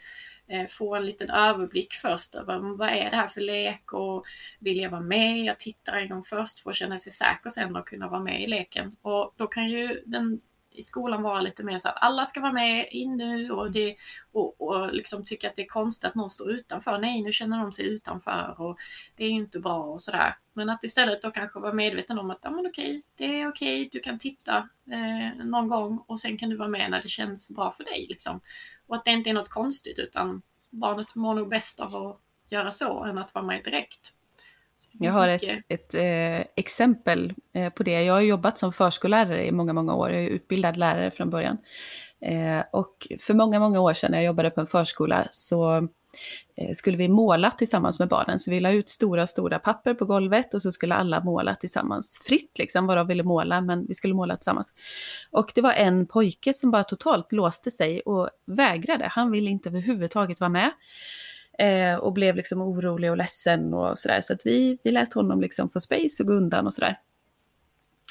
[0.48, 4.26] eh, få en liten överblick först över vad är det här för lek och
[4.60, 5.46] vill jag vara med?
[5.46, 8.44] Jag tittar en gång först för att känna sig säker sen och kunna vara med
[8.44, 8.96] i leken.
[9.02, 10.42] Och då kan ju den
[10.80, 13.96] i skolan vara lite mer så att alla ska vara med in nu och, det,
[14.32, 17.00] och, och liksom tycka att det är konstigt att någon står utanför.
[17.00, 18.78] Nej, nu känner de sig utanför och
[19.16, 20.36] det är ju inte bra och sådär.
[20.54, 23.90] Men att istället då kanske vara medveten om att ja, men okej, det är okej,
[23.92, 27.52] du kan titta eh, någon gång och sen kan du vara med när det känns
[27.52, 28.06] bra för dig.
[28.10, 28.40] Liksom.
[28.88, 32.72] Och att det inte är något konstigt utan barnet mår nog bäst av att göra
[32.72, 34.15] så än att vara med direkt.
[35.00, 38.04] Jag har ett, ett eh, exempel eh, på det.
[38.04, 40.12] Jag har jobbat som förskollärare i många, många år.
[40.12, 41.58] Jag är utbildad lärare från början.
[42.22, 45.76] Eh, och för många, många år sedan när jag jobbade på en förskola så
[46.58, 48.40] eh, skulle vi måla tillsammans med barnen.
[48.40, 52.22] Så vi la ut stora, stora papper på golvet och så skulle alla måla tillsammans.
[52.26, 54.74] Fritt liksom, vad de ville måla, men vi skulle måla tillsammans.
[55.32, 59.08] Och det var en pojke som bara totalt låste sig och vägrade.
[59.12, 60.72] Han ville inte överhuvudtaget vara med.
[61.60, 64.22] Eh, och blev liksom orolig och ledsen och sådär.
[64.22, 67.00] Så att vi, vi lät honom liksom få space och gå undan och sådär.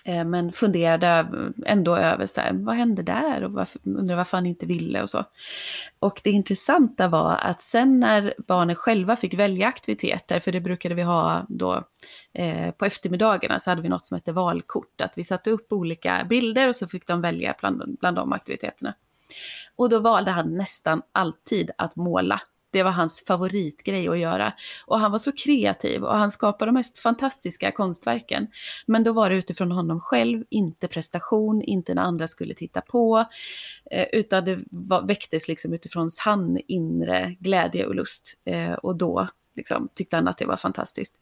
[0.07, 1.26] Eh, men funderade
[1.66, 5.11] ändå över så här, vad hände där och varför, undrade varför han inte ville och
[5.11, 5.24] så.
[5.98, 10.94] Och det intressanta var att sen när barnen själva fick välja aktiviteter, för det brukade
[10.94, 11.85] vi ha då
[12.33, 16.26] eh, på eftermiddagarna så hade vi något som hette valkort, att vi satte upp olika
[16.28, 18.94] bilder och så fick de välja bland, bland de aktiviteterna.
[19.76, 22.40] Och då valde han nästan alltid att måla
[22.74, 24.52] det var hans favoritgrej att göra.
[24.87, 28.46] Och han var så kreativ och han skapade de mest fantastiska konstverken.
[28.87, 33.24] Men då var det utifrån honom själv, inte prestation, inte när andra skulle titta på,
[33.90, 38.34] eh, utan det var, väcktes liksom utifrån hans inre glädje och lust.
[38.44, 41.14] Eh, och då liksom, tyckte han att det var fantastiskt.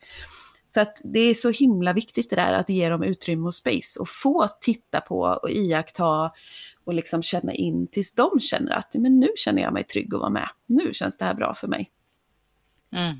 [0.74, 4.00] Så att det är så himla viktigt det där att ge dem utrymme och space
[4.00, 6.32] och få titta på och iaktta
[6.84, 10.20] och liksom känna in tills de känner att men nu känner jag mig trygg att
[10.20, 10.48] vara med.
[10.66, 11.90] Nu känns det här bra för mig.
[12.92, 13.16] Mm.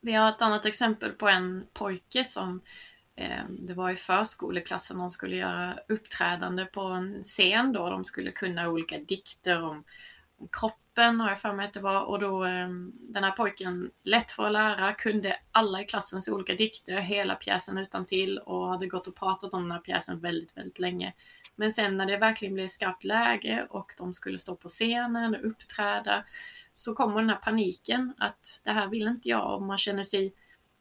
[0.00, 2.60] Vi har ett annat exempel på en pojke som
[3.16, 8.30] eh, det var i förskoleklassen de skulle göra uppträdande på en scen då de skulle
[8.30, 9.84] kunna olika dikter om,
[10.38, 10.48] om
[10.94, 14.30] gruppen har jag för mig att det var och då ehm, den här pojken lätt
[14.30, 18.86] för att lära kunde alla i klassens olika dikter, hela pjäsen utan till och hade
[18.86, 21.12] gått och pratat om den här pjäsen väldigt, väldigt länge.
[21.56, 25.46] Men sen när det verkligen blev skarpt läge och de skulle stå på scenen och
[25.46, 26.24] uppträda
[26.72, 30.34] så kommer den här paniken att det här vill inte jag och man känner sig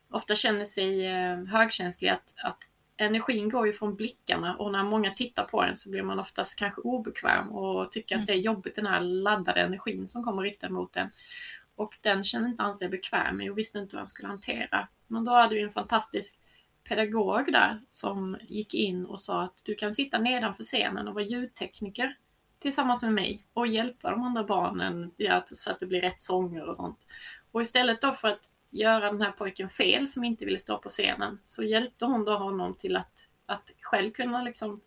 [0.09, 2.59] ofta känner sig eh, högkänslig att, att
[2.97, 6.59] energin går ju från blickarna och när många tittar på en så blir man oftast
[6.59, 10.69] kanske obekväm och tycker att det är jobbigt den här laddade energin som kommer riktad
[10.69, 11.09] mot en.
[11.75, 14.87] Och den känner inte han sig bekväm med och visste inte hur han skulle hantera.
[15.07, 16.39] Men då hade vi en fantastisk
[16.83, 21.23] pedagog där som gick in och sa att du kan sitta nedanför scenen och vara
[21.23, 22.17] ljudtekniker
[22.59, 25.11] tillsammans med mig och hjälpa de andra barnen
[25.45, 27.07] så att det blir rätt sånger och sånt.
[27.51, 30.89] Och istället då för att göra den här pojken fel som inte ville stå på
[30.89, 34.81] scenen så hjälpte hon då honom till att, att själv kunna liksom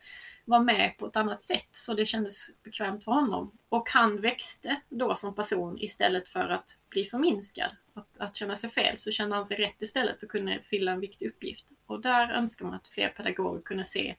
[0.44, 3.58] vara med på ett annat sätt så det kändes bekvämt för honom.
[3.68, 7.70] Och han växte då som person istället för att bli förminskad.
[7.94, 11.00] Att, att känna sig fel så kände han sig rätt istället och kunde fylla en
[11.00, 11.72] viktig uppgift.
[11.86, 14.16] Och där önskar man att fler pedagoger kunde se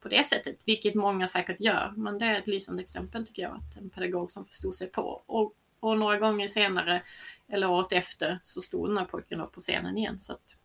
[0.00, 1.92] på det sättet, vilket många säkert gör.
[1.96, 5.22] Men det är ett lysande exempel tycker jag, att en pedagog som förstod sig på.
[5.26, 7.02] Och, och några gånger senare,
[7.48, 10.20] eller året efter, så stod den här pojken upp på scenen igen.
[10.20, 10.56] Så att,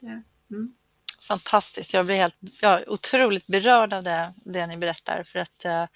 [0.00, 0.74] ja, mm.
[1.20, 5.64] Fantastiskt, jag blir helt jag är otroligt berörd av det, det ni berättar för att
[5.64, 5.86] eh,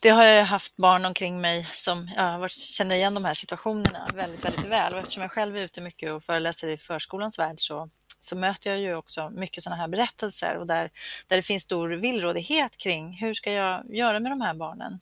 [0.00, 4.44] det har jag haft barn omkring mig som ja, känner igen de här situationerna väldigt,
[4.44, 7.90] väldigt väl och eftersom jag själv är ute mycket och föreläser i förskolans värld så
[8.20, 10.90] så möter jag ju också mycket sådana här berättelser och där,
[11.26, 15.00] där det finns stor villrådighet kring hur ska jag göra med de här barnen.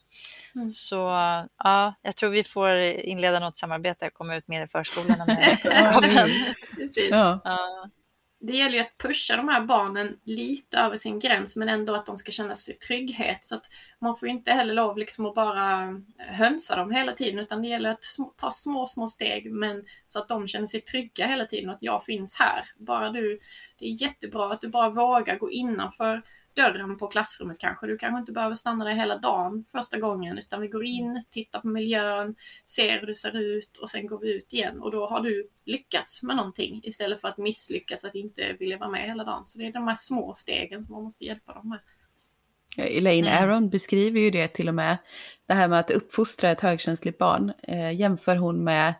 [0.54, 0.70] Mm.
[0.70, 0.96] Så
[1.58, 5.58] ja, jag tror vi får inleda något samarbete, komma ut mer i förskolorna med
[7.10, 7.90] ja, ja
[8.40, 12.06] det gäller ju att pusha de här barnen lite över sin gräns men ändå att
[12.06, 13.44] de ska känna sig trygghet.
[13.44, 13.66] Så att
[13.98, 17.90] man får inte heller lov liksom att bara hönsa dem hela tiden utan det gäller
[17.90, 18.04] att
[18.36, 21.82] ta små, små steg men så att de känner sig trygga hela tiden och att
[21.82, 22.64] jag finns här.
[22.76, 23.40] Bara du,
[23.78, 26.22] det är jättebra att du bara vågar gå innanför
[26.58, 27.86] dörren på klassrummet kanske.
[27.86, 31.60] Du kanske inte behöver stanna där hela dagen första gången utan vi går in, tittar
[31.60, 32.34] på miljön,
[32.64, 35.48] ser hur det ser ut och sen går vi ut igen och då har du
[35.64, 39.44] lyckats med någonting istället för att misslyckas att inte vilja vara med hela dagen.
[39.44, 41.80] Så det är de här små stegen som man måste hjälpa dem med.
[42.76, 43.44] Elaine mm.
[43.44, 44.98] Aron beskriver ju det till och med,
[45.46, 48.94] det här med att uppfostra ett högkänsligt barn, eh, jämför hon med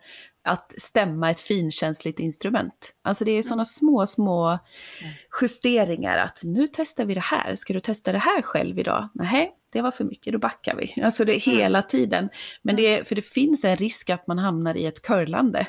[0.49, 2.93] att stämma ett finkänsligt instrument.
[3.03, 4.59] Alltså det är sådana små, små
[5.41, 9.09] justeringar att nu testar vi det här, ska du testa det här själv idag?
[9.15, 11.03] Nej, det var för mycket, då backar vi.
[11.03, 12.29] Alltså det är hela tiden.
[12.63, 15.67] Men det för det finns en risk att man hamnar i ett curlande.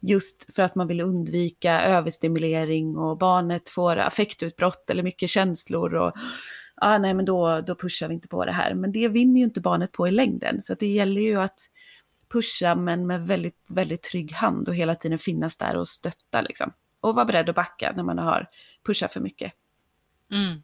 [0.00, 5.94] Just för att man vill undvika överstimulering och barnet får affektutbrott eller mycket känslor.
[5.94, 6.12] Och,
[6.76, 8.74] ah, nej men då, då pushar vi inte på det här.
[8.74, 10.62] Men det vinner ju inte barnet på i längden.
[10.62, 11.60] Så det gäller ju att
[12.32, 16.72] pusha men med väldigt, väldigt trygg hand och hela tiden finnas där och stötta liksom.
[17.00, 18.50] Och vara beredd att backa när man har
[18.86, 19.52] pushat för mycket.
[20.32, 20.62] Mm.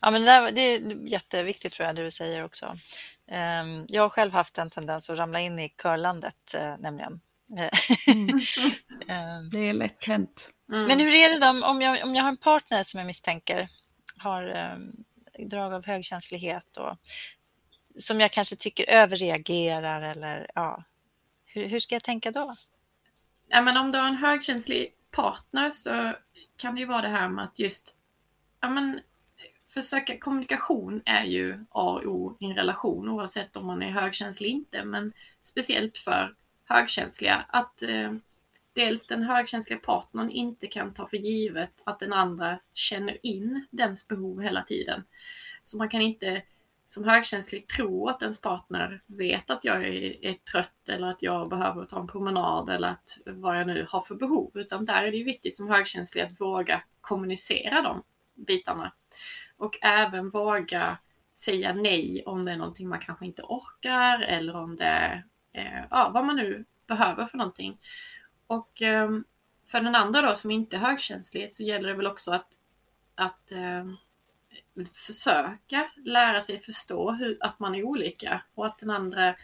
[0.00, 2.76] Ja, men det, där, det är jätteviktigt tror jag, det du säger också.
[3.30, 7.20] Ehm, jag har själv haft en tendens att ramla in i curlandet eh, nämligen.
[7.50, 7.70] Mm.
[9.08, 9.50] Ehm.
[9.50, 10.50] det är lätt hänt.
[10.68, 10.86] Mm.
[10.86, 13.68] Men hur är det då om jag, om jag har en partner som jag misstänker
[14.18, 15.04] har um,
[15.48, 16.96] drag av högkänslighet och
[17.98, 20.84] som jag kanske tycker överreagerar eller ja,
[21.56, 22.54] hur, hur ska jag tänka då?
[23.48, 26.12] Ja, men om du har en högkänslig partner så
[26.56, 27.94] kan det ju vara det här med att just
[28.60, 29.00] ja, men,
[29.66, 34.48] försöka kommunikation är ju A och O i en relation oavsett om man är högkänslig
[34.48, 36.34] eller inte, men speciellt för
[36.64, 38.12] högkänsliga att eh,
[38.72, 44.08] dels den högkänsliga partnern inte kan ta för givet att den andra känner in dens
[44.08, 45.04] behov hela tiden.
[45.62, 46.42] Så man kan inte
[46.86, 51.48] som högkänslig tro att ens partner vet att jag är, är, trött eller att jag
[51.48, 54.50] behöver ta en promenad eller att vad jag nu har för behov.
[54.54, 58.02] Utan där är det ju viktigt som högkänslig att våga kommunicera de
[58.46, 58.92] bitarna.
[59.56, 60.98] Och även våga
[61.34, 65.84] säga nej om det är någonting man kanske inte orkar eller om det är eh,
[65.90, 67.78] ja, vad man nu behöver för någonting.
[68.46, 69.10] Och eh,
[69.66, 72.48] för den andra då som inte är högkänslig så gäller det väl också att,
[73.14, 73.86] att eh,
[74.92, 79.34] försöka lära sig förstå hur, att man är olika och att den andra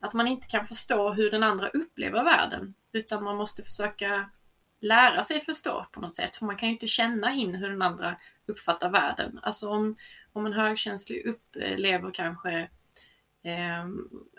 [0.00, 4.30] att man inte kan förstå hur den andra upplever världen utan man måste försöka
[4.80, 6.36] lära sig förstå på något sätt.
[6.36, 9.38] För man kan ju inte känna in hur den andra uppfattar världen.
[9.42, 9.96] Alltså om,
[10.32, 12.60] om en högkänslig upplever kanske
[13.42, 13.80] eh,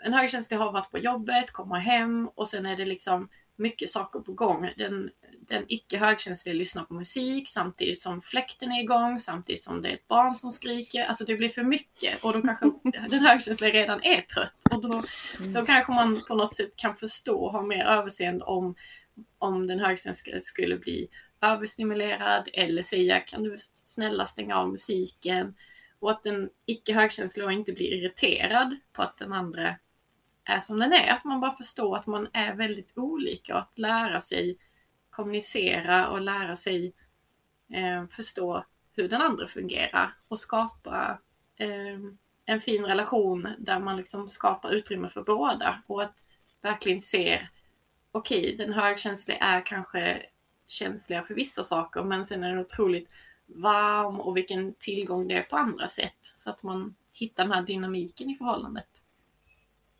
[0.04, 4.20] en högkänslig har varit på jobbet, kommer hem och sen är det liksom mycket saker
[4.20, 4.70] på gång.
[4.76, 5.10] Den,
[5.50, 9.94] den icke högkänsliga lyssnar på musik samtidigt som fläkten är igång, samtidigt som det är
[9.94, 11.04] ett barn som skriker.
[11.04, 12.66] Alltså det blir för mycket och då kanske
[13.08, 14.56] den högkänsliga redan är trött.
[14.74, 15.02] Och då,
[15.38, 18.74] då kanske man på något sätt kan förstå och ha mer överseende om,
[19.38, 21.08] om den högkänsliga skulle bli
[21.40, 25.54] överstimulerad eller säga kan du snälla stänga av musiken?
[25.98, 29.76] Och att den icke högkänsliga inte blir irriterad på att den andra
[30.44, 31.08] är som den är.
[31.12, 34.58] Att man bara förstår att man är väldigt olika och att lära sig
[35.10, 36.92] kommunicera och lära sig
[37.72, 41.18] eh, förstå hur den andra fungerar och skapa
[41.56, 41.98] eh,
[42.44, 46.24] en fin relation där man liksom skapar utrymme för båda och att
[46.62, 47.48] verkligen se
[48.12, 50.26] okej, okay, den högkänsliga är kanske
[50.66, 53.12] känsliga för vissa saker men sen är den otroligt
[53.46, 57.62] varm och vilken tillgång det är på andra sätt så att man hittar den här
[57.62, 58.99] dynamiken i förhållandet.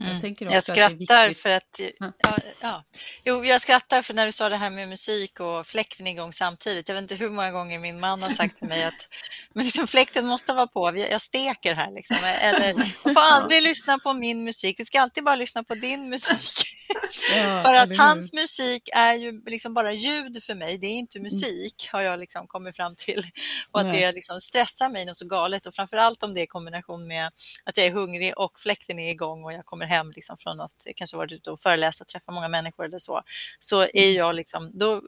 [0.00, 0.36] Mm.
[0.38, 1.80] Jag, jag skrattar att för att...
[1.98, 2.84] Ja, ja.
[3.24, 6.88] Jo, jag skrattar för när du sa det här med musik och fläkten igång samtidigt.
[6.88, 9.08] Jag vet inte hur många gånger min man har sagt till mig att
[9.54, 11.92] men liksom, fläkten måste vara på, jag steker här.
[11.92, 12.16] Liksom.
[12.24, 12.74] Eller,
[13.04, 16.79] man får aldrig lyssna på min musik, vi ska alltid bara lyssna på din musik.
[17.36, 21.18] Ja, för att hans musik är ju liksom bara ljud för mig, det är inte
[21.18, 21.24] mm.
[21.24, 23.22] musik har jag liksom kommit fram till.
[23.70, 26.46] Och att det liksom stressar mig något så galet och framförallt om det är i
[26.46, 27.26] kombination med
[27.64, 30.86] att jag är hungrig och fläkten är igång och jag kommer hem liksom från något,
[30.96, 33.22] kanske varit ute och föreläst och träffat många människor eller så,
[33.58, 34.14] så är mm.
[34.14, 35.02] jag liksom, då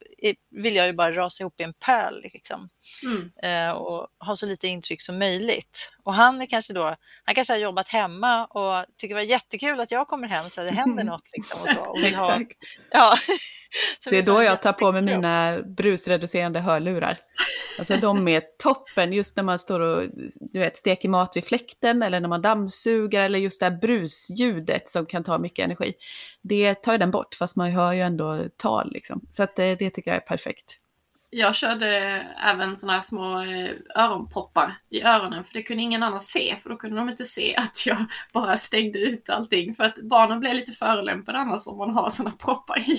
[0.50, 2.68] vill jag ju bara rasa ihop i en pöl liksom.
[3.04, 3.30] Mm.
[3.42, 5.92] Eh, och ha så lite intryck som möjligt.
[6.04, 9.80] Och han är kanske då, han kanske har jobbat hemma och tycker det var jättekul
[9.80, 12.40] att jag kommer hem så det händer något liksom och Och vill ha,
[12.90, 13.16] ja.
[14.10, 17.18] det är då jag tar på mig mina brusreducerande hörlurar.
[17.78, 20.08] Alltså de är toppen just när man står och
[20.40, 24.88] du vet, steker mat vid fläkten eller när man dammsuger eller just det här brusljudet
[24.88, 25.94] som kan ta mycket energi.
[26.42, 29.26] Det tar den bort fast man hör ju ändå tal liksom.
[29.30, 30.78] Så att det, eh, det tycker jag är perfekt.
[31.34, 31.88] Jag körde
[32.46, 36.70] även sådana här små eh, öronpoppar i öronen för det kunde ingen annan se för
[36.70, 40.54] då kunde de inte se att jag bara stängde ut allting för att barnen blir
[40.54, 42.98] lite förolämpade annars om man har sådana proppar i.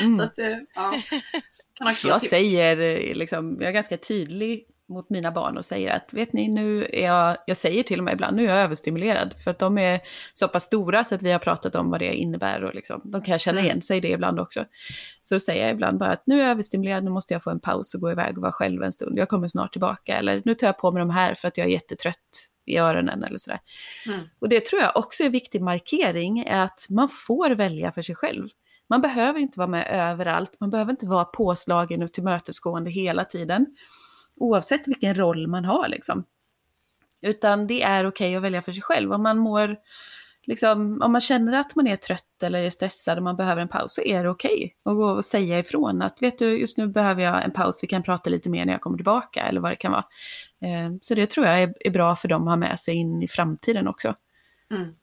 [0.00, 0.14] Mm.
[0.18, 1.92] Så att, eh, ja.
[2.04, 6.32] jag säger, eh, liksom, jag är ganska tydlig mot mina barn och säger att vet
[6.32, 9.34] ni, nu är jag, jag säger till och med ibland, nu är jag överstimulerad.
[9.44, 10.00] För att de är
[10.32, 13.22] så pass stora så att vi har pratat om vad det innebär och liksom, de
[13.22, 13.66] kan känna mm.
[13.66, 14.64] igen sig det ibland också.
[15.22, 17.50] Så då säger jag ibland bara att nu är jag överstimulerad, nu måste jag få
[17.50, 19.18] en paus och gå iväg och vara själv en stund.
[19.18, 20.18] Jag kommer snart tillbaka.
[20.18, 23.24] Eller nu tar jag på mig de här för att jag är jättetrött i öronen
[23.24, 23.60] eller sådär.
[24.06, 24.20] Mm.
[24.38, 28.02] Och det tror jag också är en viktig markering, är att man får välja för
[28.02, 28.48] sig själv.
[28.88, 33.66] Man behöver inte vara med överallt, man behöver inte vara påslagen och tillmötesgående hela tiden.
[34.40, 36.24] Oavsett vilken roll man har liksom.
[37.20, 39.12] Utan det är okej okay att välja för sig själv.
[39.12, 39.76] Om man mår
[40.42, 43.68] liksom, om man känner att man är trött eller är stressad och man behöver en
[43.68, 46.78] paus så är det okej okay att gå och säga ifrån att vet du, just
[46.78, 49.60] nu behöver jag en paus, vi kan prata lite mer när jag kommer tillbaka eller
[49.60, 50.04] vad det kan vara.
[50.60, 53.28] Eh, så det tror jag är, bra för dem att ha med sig in i
[53.28, 54.14] framtiden också.
[54.70, 54.94] Mm.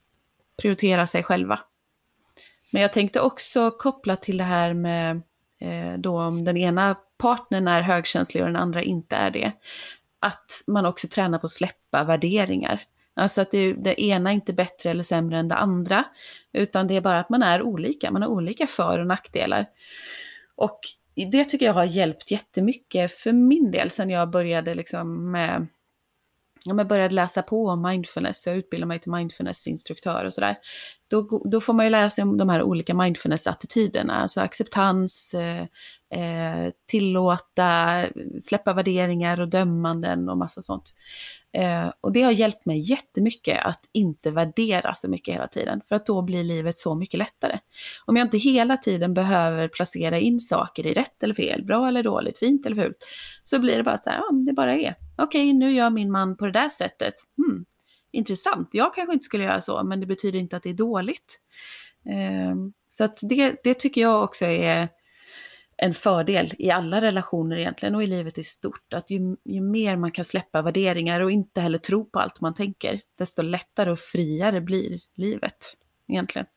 [0.62, 1.60] Prioritera sig själva.
[2.72, 5.22] Men jag tänkte också koppla till det här med
[5.60, 9.52] eh, då om den ena partnern är högkänslig och den andra inte är det.
[10.20, 12.82] Att man också tränar på att släppa värderingar.
[13.16, 16.04] Alltså att det, det ena är inte bättre eller sämre än det andra,
[16.54, 19.66] utan det är bara att man är olika, man har olika för och nackdelar.
[20.56, 20.80] Och
[21.32, 25.68] det tycker jag har hjälpt jättemycket för min del sen jag började liksom med
[26.68, 30.58] jag började läsa på om mindfulness, jag utbildade mig till mindfulnessinstruktör och sådär.
[31.10, 35.66] Då, då får man ju lära sig om de här olika mindfulness-attityderna, alltså acceptans, eh,
[36.14, 38.04] eh, tillåta,
[38.42, 40.94] släppa värderingar och dömanden och massa sånt.
[41.54, 45.96] Eh, och det har hjälpt mig jättemycket att inte värdera så mycket hela tiden, för
[45.96, 47.60] att då blir livet så mycket lättare.
[48.06, 52.04] Om jag inte hela tiden behöver placera in saker i rätt eller fel, bra eller
[52.04, 52.98] dåligt, fint eller fult,
[53.44, 54.96] så blir det bara så här, ja, det bara är.
[55.18, 57.14] Okej, nu gör min man på det där sättet.
[57.38, 57.66] Hmm,
[58.12, 61.42] intressant, jag kanske inte skulle göra så, men det betyder inte att det är dåligt.
[62.06, 62.56] Eh,
[62.90, 64.90] så att det, det tycker jag också är
[65.78, 68.94] en fördel i alla relationer egentligen och i livet i stort.
[68.94, 72.54] Att ju, ju, mer man kan släppa värderingar och inte heller tro på allt man
[72.54, 75.58] tänker, desto lättare och friare blir livet
[76.08, 76.48] egentligen.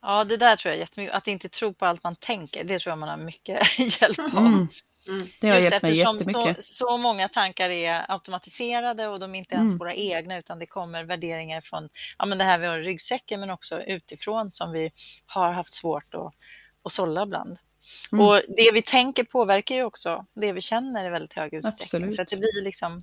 [0.00, 1.14] Ja, det där tror jag jättemycket.
[1.14, 4.46] Att inte tro på allt man tänker, det tror jag man har mycket hjälp av.
[4.46, 4.68] Mm.
[5.08, 5.26] Mm.
[5.40, 6.64] Det har Just hjälpt mig jättemycket.
[6.64, 9.78] Så, så många tankar är automatiserade och de är inte ens mm.
[9.78, 13.40] våra egna utan det kommer värderingar från ja, men det här vi har i ryggsäcken
[13.40, 14.90] men också utifrån som vi
[15.26, 16.34] har haft svårt att,
[16.84, 17.58] att sålla ibland.
[18.12, 18.24] Mm.
[18.24, 22.02] Och det vi tänker påverkar ju också det vi känner i väldigt hög utsträckning.
[22.04, 22.14] Absolut.
[22.14, 23.02] Så att det blir liksom,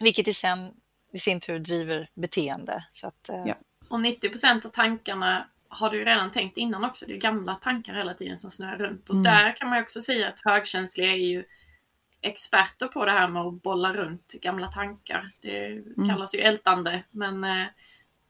[0.00, 0.70] vilket i, sen,
[1.12, 2.84] i sin tur driver beteende.
[2.92, 3.54] Så att, eh, ja.
[3.88, 7.06] Och 90 procent av tankarna har du redan tänkt innan också.
[7.06, 9.08] Det är gamla tankar hela tiden som snurrar runt.
[9.08, 9.22] Och mm.
[9.22, 11.44] där kan man också säga att högkänsliga är ju
[12.20, 15.30] experter på det här med att bolla runt gamla tankar.
[15.40, 16.08] Det mm.
[16.08, 17.66] kallas ju ältande, men eh,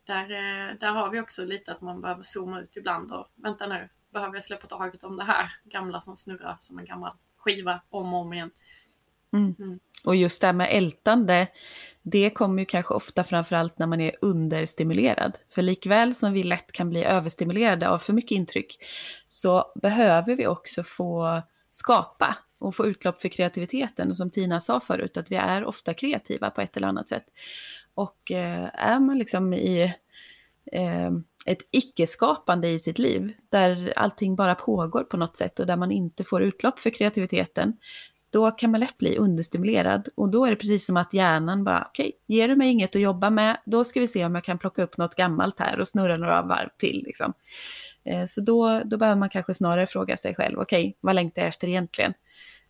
[0.05, 3.67] där, eh, där har vi också lite att man behöver zooma ut ibland och vänta
[3.67, 7.81] nu, behöver jag släppa taget om det här gamla som snurrar som en gammal skiva
[7.91, 8.51] om och om igen.
[9.33, 9.55] Mm.
[9.59, 9.79] Mm.
[10.05, 11.49] Och just det här med ältande,
[12.11, 15.39] det kommer ju kanske ofta framförallt när man är understimulerad.
[15.51, 18.79] För likväl som vi lätt kan bli överstimulerade av för mycket intryck,
[19.27, 21.43] så behöver vi också få
[21.73, 24.11] skapa och få utlopp för kreativiteten.
[24.11, 27.25] Och som Tina sa förut, att vi är ofta kreativa på ett eller annat sätt.
[27.95, 29.95] Och eh, är man liksom i
[30.73, 31.11] eh,
[31.47, 35.91] ett icke-skapande i sitt liv, där allting bara pågår på något sätt och där man
[35.91, 37.77] inte får utlopp för kreativiteten,
[38.31, 40.09] då kan man lätt bli understimulerad.
[40.15, 42.97] Och då är det precis som att hjärnan bara, okej, okay, ger du mig inget
[42.97, 45.81] att jobba med, då ska vi se om jag kan plocka upp något gammalt här
[45.81, 47.03] och snurra några varv till.
[47.07, 47.33] Liksom.
[48.05, 51.43] Eh, så då, då behöver man kanske snarare fråga sig själv, okej, okay, vad längtar
[51.43, 52.15] jag efter egentligen?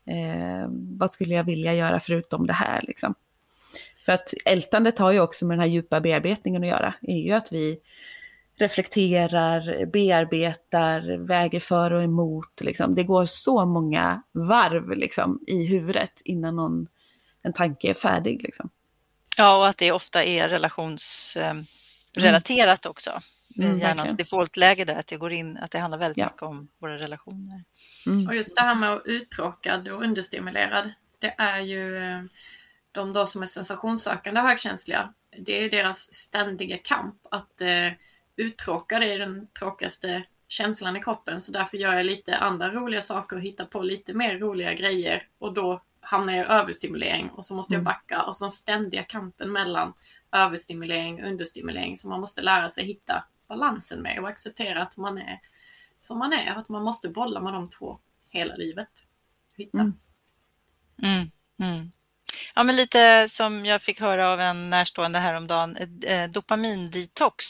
[0.06, 2.82] Eh, vad skulle jag vilja göra förutom det här?
[2.82, 3.14] Liksom?
[4.04, 7.32] För att ältandet har ju också med den här djupa bearbetningen att göra, är ju
[7.32, 7.78] att vi
[8.58, 12.60] reflekterar, bearbetar, väger för och emot.
[12.60, 12.94] Liksom.
[12.94, 16.86] Det går så många varv liksom, i huvudet innan någon,
[17.42, 18.42] en tanke är färdig.
[18.42, 18.70] Liksom.
[19.38, 22.90] Ja, och att det ofta är relationsrelaterat eh, mm.
[22.90, 23.20] också.
[23.58, 26.26] Mm, hjärnans defaultläge där, att det går in, att det handlar väldigt ja.
[26.26, 27.64] mycket om våra relationer.
[28.06, 28.26] Mm.
[28.26, 32.22] Och just det här med att uttråkad och understimulerad, det är ju eh,
[32.92, 35.14] de då som är sensationssökande högkänsliga,
[35.46, 37.92] det är deras ständiga kamp att eh,
[38.38, 43.36] uttråkad är den tråkigaste känslan i kroppen så därför gör jag lite andra roliga saker
[43.36, 47.54] och hittar på lite mer roliga grejer och då hamnar jag i överstimulering och så
[47.54, 47.84] måste jag mm.
[47.84, 49.92] backa och så den ständiga kampen mellan
[50.32, 55.18] överstimulering och understimulering som man måste lära sig hitta balansen med och acceptera att man
[55.18, 55.40] är
[56.00, 58.88] som man är, att man måste bolla med de två hela livet.
[59.56, 59.78] Hitta.
[59.78, 59.98] Mm.
[61.02, 61.30] Mm.
[61.62, 61.92] Mm.
[62.54, 65.76] Ja, men lite som jag fick höra av en närstående häromdagen,
[66.06, 67.44] eh, dopamindetox.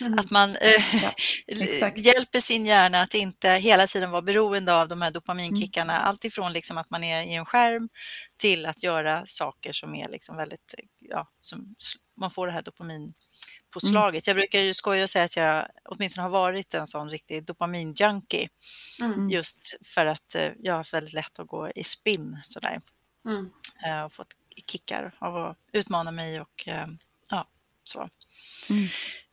[0.00, 0.18] Mm.
[0.18, 5.02] Att man eh, ja, hjälper sin hjärna att inte hela tiden vara beroende av de
[5.02, 5.96] här dopaminkickarna.
[5.96, 6.08] Mm.
[6.08, 7.88] Allt ifrån liksom att man är i en skärm
[8.36, 11.74] till att göra saker som är liksom väldigt, ja, som
[12.16, 14.28] man får det här dopaminpåslaget.
[14.28, 14.36] Mm.
[14.36, 18.48] Jag brukar ju skoja och säga att jag åtminstone har varit en sån riktig dopaminjunkie.
[19.00, 19.30] Mm.
[19.30, 22.80] Just för att eh, jag har haft väldigt lätt att gå i spinn sådär.
[23.26, 23.50] Mm.
[23.86, 26.86] Eh, och fått kickar av att utmana mig och eh,
[27.30, 27.48] ja,
[27.84, 28.08] så.
[28.70, 28.84] Mm.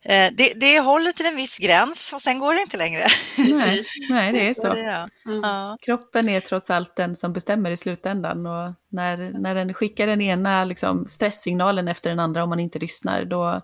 [0.03, 3.03] Eh, det, det håller till en viss gräns och sen går det inte längre.
[3.37, 4.73] Nej, nej det är så.
[4.73, 5.09] Det är.
[5.25, 5.39] Mm.
[5.41, 5.77] Ja.
[5.81, 10.21] Kroppen är trots allt den som bestämmer i slutändan och när, när den skickar den
[10.21, 13.61] ena liksom, stresssignalen efter den andra om man inte lyssnar, då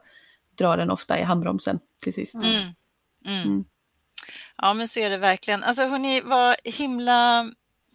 [0.57, 2.43] drar den ofta i handbromsen till sist.
[2.43, 2.73] Mm.
[3.25, 3.43] Mm.
[3.43, 3.65] mm.
[4.57, 5.63] Ja, men så är det verkligen.
[5.63, 7.51] Alltså hörni, vad himla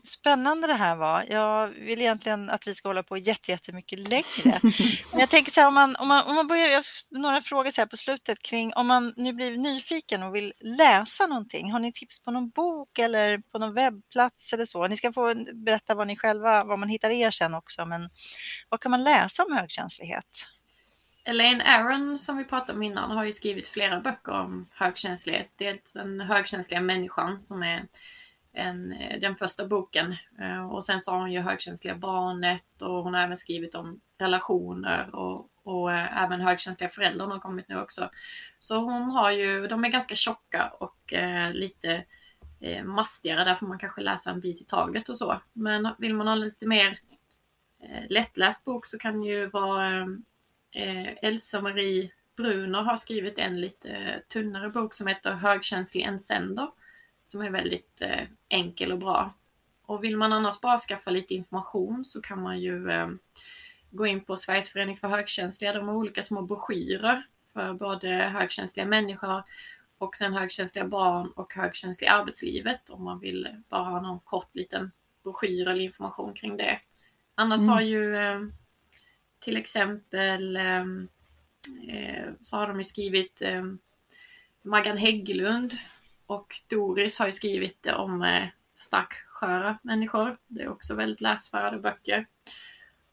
[0.07, 1.25] spännande det här var.
[1.29, 4.61] Jag vill egentligen att vi ska hålla på jättemycket längre.
[5.11, 7.71] Men jag tänker så här, om man, om man, om man börjar, jag, några frågor
[7.71, 11.73] så här på slutet kring om man nu blir nyfiken och vill läsa någonting.
[11.73, 14.87] Har ni tips på någon bok eller på någon webbplats eller så?
[14.87, 18.11] Ni ska få berätta vad ni själva, vad man hittar er sen också, men
[18.69, 20.47] vad kan man läsa om högkänslighet?
[21.25, 25.53] Elaine Aron som vi pratade om innan har ju skrivit flera böcker om högkänslighet.
[25.57, 27.87] Dels den högkänsliga människan som är
[28.53, 30.17] en, eh, den första boken.
[30.41, 34.01] Eh, och sen så har hon ju högkänsliga barnet och hon har även skrivit om
[34.19, 38.11] relationer och, och eh, även högkänsliga föräldrar har kommit nu också.
[38.59, 41.13] Så hon har ju, de är ganska tjocka och
[41.53, 42.05] lite
[42.85, 45.41] mastigare, där får man kanske läsa en bit i taget och så.
[45.53, 46.99] Men vill man ha lite mer
[48.09, 50.07] lättläst bok så kan det ju vara
[51.23, 56.69] Elsa-Marie Bruner har skrivit en lite tunnare bok som heter Högkänslig ensänder
[57.33, 59.35] som är väldigt eh, enkel och bra.
[59.87, 63.09] Och vill man annars bara skaffa lite information så kan man ju eh,
[63.91, 65.73] gå in på Sveriges förening för högkänsliga.
[65.73, 67.23] De har olika små broschyrer
[67.53, 69.43] för både högkänsliga människor
[69.99, 74.91] och sen högkänsliga barn och högkänsliga arbetslivet om man vill bara ha någon kort liten
[75.23, 76.81] broschyr eller information kring det.
[77.35, 77.71] Annars mm.
[77.73, 78.41] har ju eh,
[79.39, 80.81] till exempel eh,
[81.89, 83.63] eh så har de ju skrivit eh,
[84.63, 85.77] Maggan Hägglund
[86.27, 90.37] och Doris har ju skrivit om eh, starksköra människor.
[90.47, 92.27] Det är också väldigt läsvärda böcker.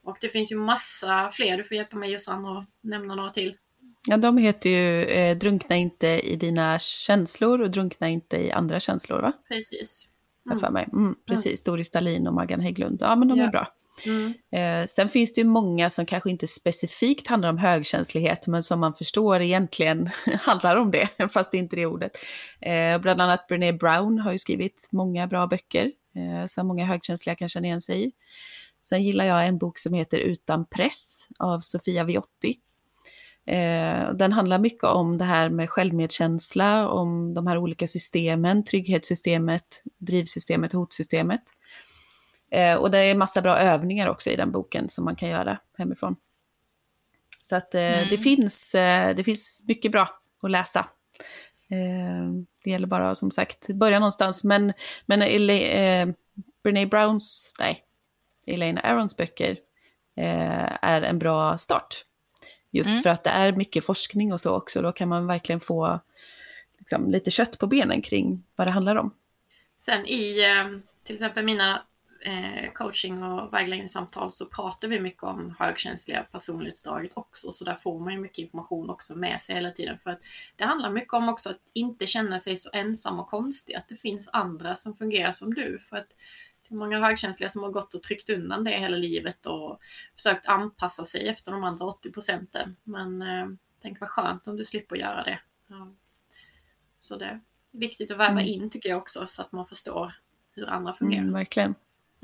[0.03, 3.57] Och det finns ju massa fler, du får hjälpa mig Jossan och nämna några till.
[4.07, 8.79] Ja, de heter ju eh, Drunkna inte i dina känslor och Drunkna inte i andra
[8.79, 9.33] känslor, va?
[9.47, 10.09] Precis.
[10.45, 10.59] Mm.
[10.59, 10.87] För mig.
[10.93, 11.73] Mm, precis, mm.
[11.73, 12.97] Doris Dahlin och Maggan Hägglund.
[13.01, 13.45] Ja, men de ja.
[13.45, 13.73] är bra.
[14.05, 14.33] Mm.
[14.51, 18.79] Eh, sen finns det ju många som kanske inte specifikt handlar om högkänslighet, men som
[18.79, 20.09] man förstår egentligen
[20.41, 22.11] handlar om det, fast det inte är det ordet.
[22.61, 27.35] Eh, bland annat Brené Brown har ju skrivit många bra böcker, eh, som många högkänsliga
[27.35, 28.11] kan känna igen sig i.
[28.79, 32.59] Sen gillar jag en bok som heter Utan press av Sofia Viotti.
[33.45, 39.83] Eh, den handlar mycket om det här med självmedkänsla, om de här olika systemen, trygghetssystemet,
[39.97, 41.41] drivsystemet, hotsystemet.
[42.51, 45.59] Eh, och det är massa bra övningar också i den boken som man kan göra
[45.77, 46.15] hemifrån.
[47.43, 48.07] Så att eh, mm.
[48.09, 50.79] det, finns, eh, det finns mycket bra att läsa.
[51.69, 52.31] Eh,
[52.63, 54.43] det gäller bara som sagt börja någonstans.
[54.43, 54.73] Men,
[55.05, 56.15] men eh,
[56.63, 57.83] Brené Browns, nej,
[58.45, 59.57] Elaine Arons böcker
[60.15, 62.05] eh, är en bra start.
[62.71, 63.01] Just mm.
[63.01, 64.81] för att det är mycket forskning och så också.
[64.81, 65.99] Då kan man verkligen få
[66.77, 69.13] liksom, lite kött på benen kring vad det handlar om.
[69.77, 70.35] Sen i
[71.03, 71.81] till exempel mina
[72.21, 77.99] eh, coaching och vägledningssamtal så pratar vi mycket om högkänsliga personlighetsdraget också, så där får
[77.99, 79.97] man ju mycket information också med sig hela tiden.
[79.97, 80.23] För att
[80.55, 83.95] det handlar mycket om också att inte känna sig så ensam och konstig, att det
[83.95, 85.79] finns andra som fungerar som du.
[85.79, 86.15] För att
[86.69, 89.79] det är många högkänsliga som har gått och tryckt undan det hela livet och
[90.15, 92.75] försökt anpassa sig efter de andra 80 procenten.
[92.83, 93.47] Men eh,
[93.81, 95.39] tänk vad skönt om du slipper göra det.
[95.67, 95.93] Ja.
[96.99, 97.41] Så det är
[97.71, 98.47] viktigt att väva mm.
[98.47, 100.13] in tycker jag också, så att man förstår
[100.51, 101.21] hur andra fungerar.
[101.21, 101.75] Mm, verkligen.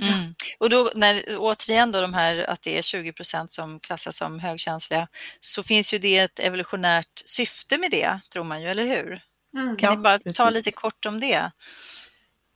[0.01, 0.35] Mm.
[0.57, 4.39] Och då, när, återigen då de här att det är 20 procent som klassas som
[4.39, 5.07] högkänsliga,
[5.39, 9.21] så finns ju det ett evolutionärt syfte med det, tror man ju, eller hur?
[9.53, 10.37] Mm, kan ja, ni bara precis.
[10.37, 11.51] ta lite kort om det?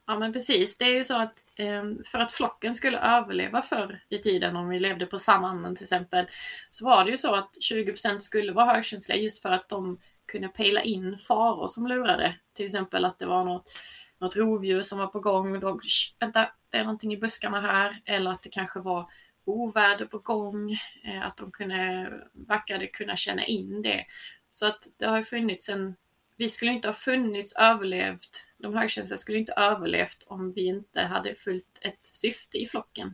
[0.08, 4.02] Ja men precis, det är ju så att eh, för att flocken skulle överleva förr
[4.10, 6.26] i tiden, om vi levde på savannen till exempel,
[6.70, 10.00] så var det ju så att 20 procent skulle vara högkänsliga just för att de
[10.26, 12.36] kunde pejla in faror som lurade.
[12.56, 13.72] Till exempel att det var något
[14.20, 15.60] något rovdjur som var på gång.
[15.60, 15.80] Då,
[16.20, 18.02] vänta, det är någonting i buskarna här.
[18.06, 19.10] Eller att det kanske var
[19.46, 20.72] oväder på gång.
[21.04, 24.06] Eh, att de kunde, verkade kunna känna in det.
[24.50, 25.96] Så att det har funnits en...
[26.38, 28.44] Vi skulle inte ha funnits, överlevt.
[28.58, 33.14] De högkänsliga skulle inte ha överlevt om vi inte hade följt ett syfte i flocken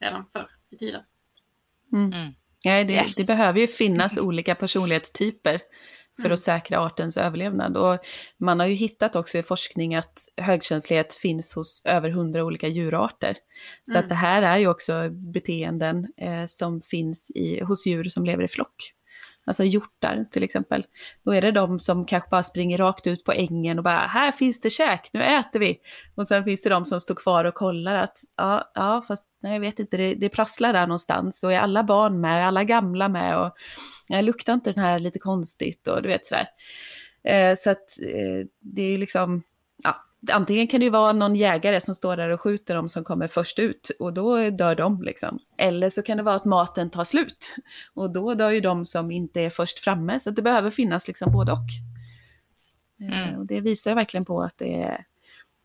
[0.00, 1.02] redan förr i tiden.
[1.92, 2.12] Mm.
[2.12, 2.34] Mm.
[2.62, 3.14] Ja, det, yes.
[3.14, 5.60] det behöver ju finnas olika personlighetstyper
[6.22, 7.76] för att säkra artens överlevnad.
[7.76, 7.98] Och
[8.40, 13.36] man har ju hittat också i forskning att högkänslighet finns hos över hundra olika djurarter.
[13.84, 14.04] Så mm.
[14.04, 18.44] att det här är ju också beteenden eh, som finns i, hos djur som lever
[18.44, 18.92] i flock
[19.48, 20.86] alltså hjortar till exempel.
[21.24, 24.32] Då är det de som kanske bara springer rakt ut på ängen och bara här
[24.32, 25.78] finns det käk, nu äter vi.
[26.14, 29.52] Och sen finns det de som står kvar och kollar att ja, ja fast nej,
[29.52, 32.64] jag vet inte, det, det prasslar där någonstans och är alla barn med, är alla
[32.64, 33.52] gamla med och
[34.08, 36.48] jag luktar inte den här lite konstigt och du vet sådär.
[37.24, 39.42] Eh, så att eh, det är liksom,
[40.32, 43.28] antingen kan det ju vara någon jägare som står där och skjuter dem som kommer
[43.28, 45.38] först ut och då dör de liksom.
[45.58, 47.56] Eller så kan det vara att maten tar slut
[47.94, 50.20] och då dör ju de som inte är först framme.
[50.20, 51.68] Så det behöver finnas liksom både och.
[53.00, 53.40] Eh, mm.
[53.40, 55.04] Och det visar verkligen på att det är,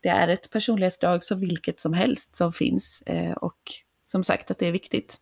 [0.02, 3.58] det är ett personlighetsdrag som vilket som helst som finns eh, och
[4.04, 5.20] som sagt att det är viktigt.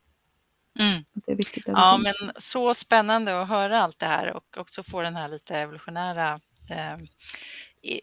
[0.78, 1.04] Mm.
[1.14, 4.82] Det är viktigt att ja, men så spännande att höra allt det här och också
[4.82, 6.96] få den här lite evolutionära eh,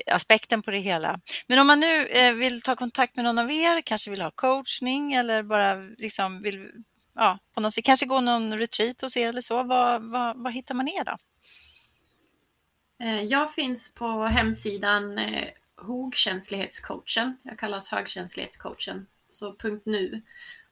[0.07, 1.19] aspekten på det hela.
[1.47, 4.31] Men om man nu eh, vill ta kontakt med någon av er, kanske vill ha
[4.31, 6.71] coachning eller bara liksom vill,
[7.15, 9.63] ja, på något, vi kanske går någon retreat hos er eller så,
[10.35, 11.17] Vad hittar man er då?
[13.05, 17.37] Eh, jag finns på hemsidan eh, HOG-känslighetscoachen.
[17.43, 20.21] Jag kallas högkänslighetscoachen, så punkt .nu.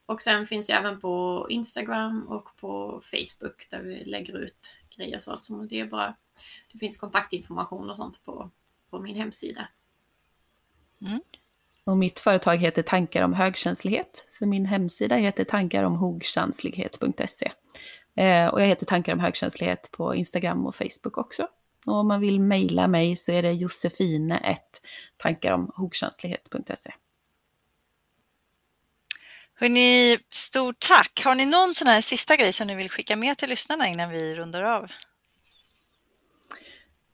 [0.06, 5.18] Och sen finns jag även på Instagram och på Facebook där vi lägger ut grejer
[5.18, 5.36] så.
[5.36, 6.14] så det är bara,
[6.72, 8.50] det finns kontaktinformation och sånt på,
[8.90, 9.68] på min hemsida.
[11.06, 11.20] Mm.
[11.84, 17.52] Och mitt företag heter Tankar om högkänslighet, så min hemsida heter tankaromhogkänslighet.se.
[18.16, 21.48] Eh, och jag heter Tankar om högkänslighet på Instagram och Facebook också.
[21.86, 24.56] Och om man vill mejla mig så är det josefine
[25.16, 26.92] tankaromhogkänslighet.se.
[29.54, 31.22] Hörrni, stort tack!
[31.24, 34.10] Har ni någon sån här sista grej som ni vill skicka med till lyssnarna innan
[34.10, 34.90] vi rundar av?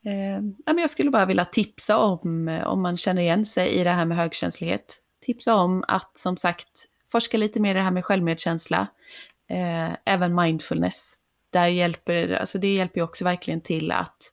[0.05, 3.90] Eh, jag skulle bara vilja tipsa om, eh, om man känner igen sig i det
[3.90, 8.05] här med högkänslighet, tipsa om att som sagt forska lite mer i det här med
[8.05, 8.86] självmedkänsla,
[9.50, 11.16] eh, även mindfulness.
[11.50, 14.32] Där hjälper, alltså det hjälper ju också verkligen till att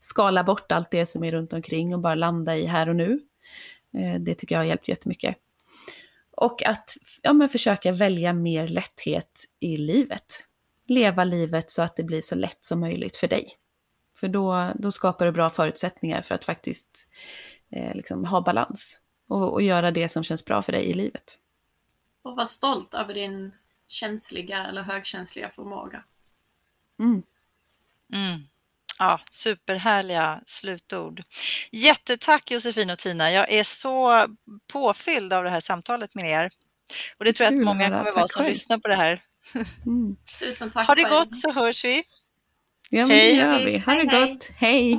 [0.00, 3.20] skala bort allt det som är runt omkring och bara landa i här och nu.
[3.98, 5.36] Eh, det tycker jag har hjälpt jättemycket.
[6.36, 10.46] Och att ja, men försöka välja mer lätthet i livet.
[10.88, 13.56] Leva livet så att det blir så lätt som möjligt för dig.
[14.22, 17.08] För då, då skapar det bra förutsättningar för att faktiskt
[17.70, 21.38] eh, liksom ha balans och, och göra det som känns bra för dig i livet.
[22.22, 23.52] Och var stolt över din
[23.88, 26.04] känsliga eller högkänsliga förmåga.
[27.00, 27.22] Mm.
[28.12, 28.40] Mm.
[28.98, 31.22] Ja, superhärliga slutord.
[31.72, 33.30] Jättetack Josefin och Tina.
[33.30, 34.26] Jag är så
[34.72, 36.50] påfylld av det här samtalet med er.
[37.18, 39.22] Och det tror jag att många kommer vara som lyssnar på det här.
[39.86, 40.16] Mm.
[40.38, 42.04] Tusen tack Ha det gott så hörs vi.
[42.94, 43.36] Ja, men hej.
[43.36, 43.78] det gör vi.
[43.78, 44.50] Ha det gott.
[44.56, 44.98] hej.